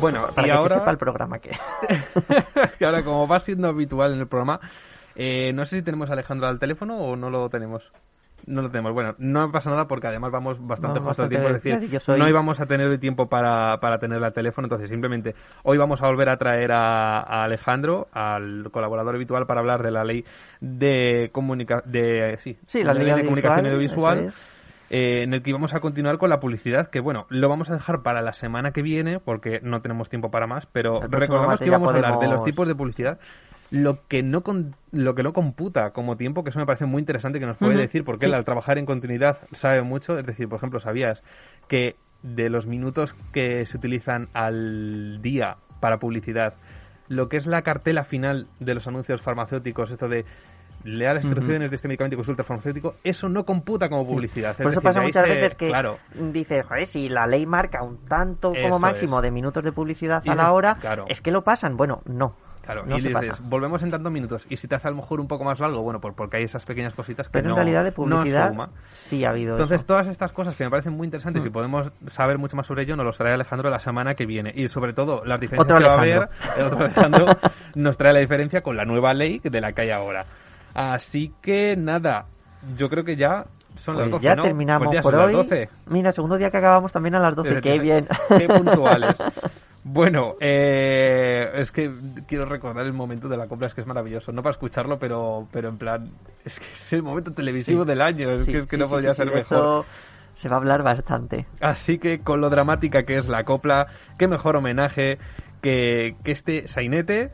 Bueno, 0.00 0.26
Para 0.34 0.46
y 0.46 0.50
que 0.50 0.56
ahora, 0.56 0.74
se 0.74 0.80
sepa 0.80 0.90
el 0.90 0.98
programa 0.98 1.38
que... 1.38 1.50
que 2.78 2.84
ahora, 2.84 3.02
como 3.02 3.26
va 3.26 3.40
siendo 3.40 3.68
habitual 3.68 4.12
en 4.12 4.20
el 4.20 4.26
programa, 4.26 4.60
eh, 5.14 5.52
no 5.54 5.64
sé 5.64 5.76
si 5.76 5.82
tenemos 5.82 6.10
a 6.10 6.12
Alejandro 6.14 6.46
al 6.48 6.58
teléfono 6.58 6.96
o 6.98 7.16
no 7.16 7.30
lo 7.30 7.48
tenemos. 7.48 7.90
No 8.46 8.60
lo 8.60 8.70
tenemos. 8.70 8.92
Bueno, 8.92 9.14
no 9.18 9.50
pasa 9.50 9.70
nada 9.70 9.88
porque 9.88 10.06
además 10.06 10.30
vamos 10.30 10.58
bastante 10.66 10.98
Vamos 10.98 11.08
justo 11.16 11.22
de 11.22 11.28
tiempo. 11.30 11.48
Es 11.48 11.62
decir, 11.62 12.00
soy- 12.00 12.18
no 12.20 12.28
íbamos 12.28 12.60
a 12.60 12.66
tener 12.66 12.88
el 12.90 12.98
tiempo 13.00 13.26
para, 13.26 13.80
para 13.80 13.98
tenerla 13.98 14.26
al 14.26 14.32
teléfono. 14.34 14.66
Entonces, 14.66 14.90
simplemente 14.90 15.34
hoy 15.62 15.78
vamos 15.78 16.02
a 16.02 16.08
volver 16.08 16.28
a 16.28 16.36
traer 16.36 16.70
a, 16.72 17.20
a 17.20 17.44
Alejandro, 17.44 18.08
al 18.12 18.68
colaborador 18.70 19.14
habitual, 19.14 19.46
para 19.46 19.60
hablar 19.60 19.82
de 19.82 19.90
la 19.90 20.04
ley 20.04 20.24
de, 20.60 21.30
comunica 21.32 21.82
de, 21.86 22.36
sí, 22.38 22.58
Sí, 22.66 22.84
la 22.84 22.92
ley 22.92 23.06
de 23.06 23.24
comunicación 23.24 23.66
audiovisual. 23.66 24.18
eh, 24.90 25.22
en 25.22 25.32
el 25.32 25.42
que 25.42 25.48
íbamos 25.50 25.72
a 25.72 25.80
continuar 25.80 26.18
con 26.18 26.28
la 26.28 26.38
publicidad, 26.38 26.88
que 26.90 27.00
bueno, 27.00 27.24
lo 27.30 27.48
vamos 27.48 27.70
a 27.70 27.74
dejar 27.74 28.02
para 28.02 28.20
la 28.20 28.34
semana 28.34 28.72
que 28.72 28.82
viene 28.82 29.18
porque 29.20 29.60
no 29.62 29.80
tenemos 29.80 30.10
tiempo 30.10 30.30
para 30.30 30.46
más, 30.46 30.66
pero 30.66 31.00
recordamos 31.18 31.58
que 31.60 31.64
íbamos 31.70 31.88
a 31.88 31.96
hablar 31.96 32.20
de 32.20 32.28
los 32.28 32.44
tipos 32.44 32.68
de 32.68 32.74
publicidad. 32.74 33.18
Lo 33.74 34.06
que 34.06 34.22
no 34.22 34.42
con- 34.42 34.76
lo 34.92 35.16
que 35.16 35.24
no 35.24 35.32
computa 35.32 35.90
como 35.90 36.16
tiempo, 36.16 36.44
que 36.44 36.50
eso 36.50 36.60
me 36.60 36.66
parece 36.66 36.86
muy 36.86 37.00
interesante 37.00 37.40
que 37.40 37.46
nos 37.46 37.56
puede 37.56 37.76
decir, 37.76 38.04
porque 38.04 38.26
sí. 38.26 38.30
él 38.30 38.34
al 38.34 38.44
trabajar 38.44 38.78
en 38.78 38.86
continuidad 38.86 39.38
sabe 39.50 39.82
mucho, 39.82 40.16
es 40.16 40.24
decir, 40.24 40.48
por 40.48 40.58
ejemplo, 40.58 40.78
sabías 40.78 41.24
que 41.66 41.96
de 42.22 42.50
los 42.50 42.66
minutos 42.68 43.14
que 43.32 43.66
se 43.66 43.76
utilizan 43.76 44.28
al 44.32 45.20
día 45.20 45.56
para 45.80 45.98
publicidad, 45.98 46.54
lo 47.08 47.28
que 47.28 47.36
es 47.36 47.46
la 47.46 47.62
cartela 47.62 48.04
final 48.04 48.46
de 48.60 48.74
los 48.74 48.86
anuncios 48.86 49.20
farmacéuticos, 49.20 49.90
esto 49.90 50.08
de 50.08 50.24
lea 50.84 51.12
las 51.14 51.24
instrucciones 51.24 51.70
de 51.70 51.76
este 51.76 51.88
medicamento 51.88 52.14
y 52.14 52.18
consulta 52.18 52.44
farmacéutico, 52.44 52.94
eso 53.02 53.28
no 53.28 53.44
computa 53.44 53.88
como 53.88 54.06
publicidad. 54.06 54.50
Es 54.52 54.56
Por 54.58 54.66
eso 54.66 54.80
decir, 54.80 54.82
pasa 54.84 55.00
muchas 55.00 55.24
se- 55.26 55.34
veces 55.34 55.54
que 55.56 55.68
Claro, 55.68 55.98
dices, 56.32 56.64
joder, 56.64 56.86
si 56.86 57.08
la 57.08 57.26
ley 57.26 57.44
marca 57.46 57.82
un 57.82 57.98
tanto 58.06 58.50
como 58.50 58.68
Eso 58.68 58.78
máximo 58.78 59.16
es. 59.18 59.22
de 59.24 59.30
minutos 59.32 59.64
de 59.64 59.72
publicidad 59.72 60.22
Y 60.24 60.28
a 60.30 60.34
la 60.36 60.52
hora, 60.52 60.74
claro. 60.76 61.06
es 61.08 61.20
que 61.20 61.30
lo 61.32 61.42
pasan. 61.42 61.76
Bueno, 61.76 62.02
no. 62.04 62.36
Claro, 62.64 62.84
no 62.86 62.96
y 62.96 63.00
dices, 63.00 63.12
pasa. 63.12 63.42
volvemos 63.44 63.82
en 63.82 63.90
tantos 63.90 64.10
minutos. 64.12 64.46
Y 64.48 64.56
si 64.56 64.66
te 64.68 64.74
hace 64.74 64.88
a 64.88 64.90
lo 64.90 64.96
mejor 64.96 65.20
un 65.20 65.28
poco 65.28 65.44
más 65.44 65.60
largo, 65.60 65.82
bueno, 65.82 66.00
por, 66.00 66.14
porque 66.14 66.38
hay 66.38 66.44
esas 66.44 66.64
pequeñas 66.64 66.94
cositas 66.94 67.28
que 67.28 67.32
Pero 67.32 67.48
no, 67.48 67.50
en 67.50 67.56
realidad 67.56 67.84
de 67.84 67.90
no 67.90 67.94
publicidad 67.94 68.48
suma. 68.48 68.70
sí 68.92 69.24
ha 69.24 69.30
habido 69.30 69.52
Entonces, 69.52 69.76
eso. 69.76 69.86
todas 69.86 70.06
estas 70.08 70.32
cosas 70.32 70.56
que 70.56 70.64
me 70.64 70.70
parecen 70.70 70.92
muy 70.94 71.04
interesantes 71.06 71.44
y 71.44 71.50
Mm. 71.50 71.52
podemos 71.52 71.92
saber 72.06 72.38
mucho 72.38 72.56
más 72.56 72.66
sobre 72.66 72.82
ello, 72.84 72.96
nos 72.96 73.04
los 73.06 73.18
trae 73.18 73.34
Alejandro 73.34 73.70
la 73.70 73.78
semana 73.78 74.14
que 74.14 74.26
viene. 74.26 74.52
Y 74.54 74.68
sobre 74.68 74.92
todo, 74.92 75.24
las 75.24 75.38
diferencias 75.40 75.76
Otro 75.76 75.78
que 75.78 75.84
va 75.88 75.94
a 75.94 75.98
haber, 76.00 76.16
Alejandro. 76.16 76.56
el 76.56 76.64
otro 76.72 76.78
Alejandro, 76.84 77.26
nos 77.74 77.96
trae 77.96 78.12
la 78.12 78.18
diferencia 78.20 78.62
con 78.62 78.76
la 78.76 78.84
nueva 78.84 79.12
ley 79.14 79.40
de 79.42 79.60
la 79.60 79.72
que 79.72 79.82
hay 79.82 79.90
ahora. 79.90 80.24
Así 80.74 81.32
que 81.42 81.76
nada, 81.76 82.26
yo 82.76 82.88
creo 82.88 83.04
que 83.04 83.16
ya 83.16 83.44
son 83.76 83.96
las 83.96 84.04
Pues 84.08 84.22
12, 84.22 84.24
ya 84.24 84.36
¿no? 84.36 84.42
terminamos 84.42 84.84
Pues 84.86 84.94
ya 84.96 85.02
por 85.02 85.12
son 85.12 85.20
las 85.20 85.28
hoy. 85.28 85.34
12. 85.34 85.68
Mira, 85.86 86.12
segundo 86.12 86.36
día 86.36 86.50
que 86.50 86.56
acabamos 86.56 86.92
también 86.92 87.14
a 87.16 87.18
las 87.20 87.34
12. 87.34 87.60
Qué 87.60 87.78
bien. 87.78 88.06
Qué 88.38 88.46
puntuales. 88.48 89.14
Bueno, 89.86 90.36
eh, 90.40 91.50
es 91.56 91.70
que 91.70 91.90
quiero 92.26 92.46
recordar 92.46 92.86
el 92.86 92.94
momento 92.94 93.28
de 93.28 93.36
la 93.36 93.46
compra, 93.46 93.68
es 93.68 93.74
que 93.74 93.82
es 93.82 93.86
maravilloso. 93.86 94.32
No 94.32 94.42
para 94.42 94.52
escucharlo, 94.52 94.98
pero, 94.98 95.46
pero 95.52 95.68
en 95.68 95.76
plan, 95.76 96.10
es 96.42 96.58
que 96.58 96.66
es 96.66 96.92
el 96.94 97.02
momento 97.02 97.32
televisivo 97.32 97.82
Sí. 97.82 97.88
del 97.88 98.00
año, 98.00 98.30
es 98.32 98.44
Sí, 98.46 98.52
que, 98.52 98.58
es 98.58 98.66
que 98.66 98.76
sí, 98.76 98.82
no 98.82 98.88
podría 98.88 99.12
ser 99.14 99.26
mejor. 99.32 99.84
se 100.34 100.48
va 100.48 100.56
a 100.56 100.58
hablar 100.58 100.82
bastante. 100.82 101.46
Así 101.60 101.98
que 101.98 102.20
con 102.20 102.40
lo 102.40 102.48
dramática 102.48 103.02
que 103.04 103.16
es 103.16 103.28
la 103.28 103.44
copla, 103.44 103.86
qué 104.18 104.26
mejor 104.26 104.56
homenaje 104.56 105.18
que, 105.60 106.16
que 106.24 106.32
este 106.32 106.66
sainete. 106.66 107.30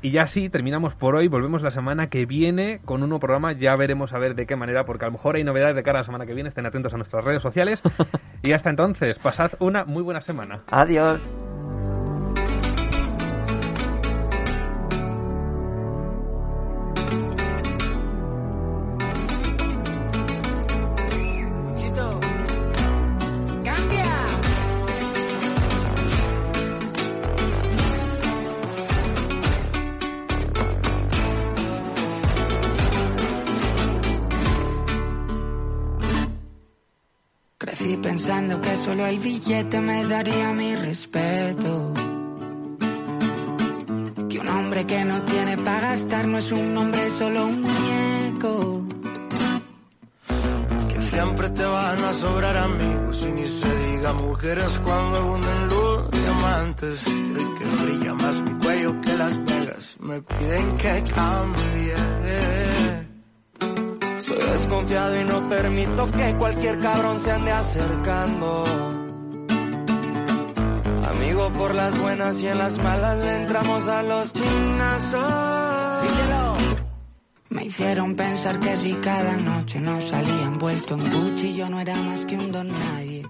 Y 0.00 0.12
ya 0.12 0.28
sí, 0.28 0.48
terminamos 0.48 0.94
por 0.94 1.16
hoy, 1.16 1.26
volvemos 1.26 1.62
la 1.62 1.72
semana 1.72 2.06
que 2.08 2.24
viene 2.24 2.80
con 2.84 3.02
un 3.02 3.08
nuevo 3.08 3.18
programa, 3.18 3.50
ya 3.50 3.74
veremos 3.74 4.12
a 4.14 4.18
ver 4.20 4.36
de 4.36 4.46
qué 4.46 4.54
manera, 4.54 4.84
porque 4.84 5.04
a 5.04 5.08
lo 5.08 5.12
mejor 5.14 5.34
hay 5.34 5.42
novedades 5.42 5.74
de 5.74 5.82
cara 5.82 5.98
a 5.98 6.02
la 6.02 6.04
semana 6.04 6.24
que 6.24 6.34
viene, 6.34 6.48
estén 6.50 6.64
atentos 6.66 6.94
a 6.94 6.96
nuestras 6.96 7.24
redes 7.24 7.42
sociales. 7.42 7.82
y 8.44 8.52
hasta 8.52 8.70
entonces, 8.70 9.18
pasad 9.18 9.50
una 9.58 9.84
muy 9.84 10.04
buena 10.04 10.20
semana. 10.20 10.62
Adiós. 10.70 11.28
Crecí 37.88 38.02
pensando 38.02 38.60
que 38.60 38.76
solo 38.76 39.06
el 39.06 39.18
billete 39.18 39.80
me 39.80 40.04
daría 40.04 40.52
mi 40.52 40.76
respeto. 40.76 41.94
Que 44.28 44.38
un 44.38 44.48
hombre 44.48 44.84
que 44.84 45.04
no 45.06 45.22
tiene 45.22 45.56
para 45.56 45.80
gastar 45.92 46.26
no 46.26 46.36
es 46.36 46.52
un 46.52 46.76
hombre, 46.76 47.06
es 47.06 47.12
solo 47.14 47.46
un 47.46 47.62
muñeco. 47.62 48.84
Que 50.90 51.00
siempre 51.00 51.48
te 51.48 51.64
van 51.64 52.04
a 52.04 52.12
sobrar 52.12 52.56
amigos 52.58 53.26
y 53.26 53.32
ni 53.32 53.46
se 53.46 53.74
diga 53.86 54.12
mujeres 54.12 54.80
cuando 54.84 55.16
abunden 55.16 55.68
luz 55.68 56.10
diamantes. 56.10 57.06
El 57.06 57.54
que 57.56 57.84
brilla 57.84 58.14
más 58.14 58.42
mi 58.42 58.50
cuello 58.64 59.00
que 59.00 59.16
Las 59.16 59.44
Vegas 59.46 59.96
me 60.00 60.20
piden 60.20 60.76
que 60.76 61.04
cambie. 61.14 63.07
Soy 64.78 64.86
desconfiado 64.86 65.20
y 65.20 65.24
no 65.24 65.48
permito 65.48 66.10
que 66.10 66.36
cualquier 66.36 66.78
cabrón 66.78 67.20
se 67.20 67.32
ande 67.32 67.50
acercando. 67.50 68.64
Amigo 71.08 71.50
por 71.58 71.74
las 71.74 71.98
buenas 71.98 72.38
y 72.38 72.46
en 72.46 72.58
las 72.58 72.78
malas 72.78 73.18
le 73.18 73.42
entramos 73.42 73.88
a 73.88 74.02
los 74.04 74.32
chinazos. 74.32 75.24
Me 77.48 77.64
hicieron 77.64 78.14
pensar 78.14 78.60
que 78.60 78.76
si 78.76 78.92
cada 78.94 79.36
noche 79.36 79.80
no 79.80 80.00
salía 80.00 80.44
envuelto 80.44 80.94
en 80.94 81.10
Gucci 81.10 81.56
yo 81.56 81.68
no 81.68 81.80
era 81.80 81.96
más 81.96 82.24
que 82.24 82.36
un 82.36 82.52
don 82.52 82.68
nadie. 82.68 83.26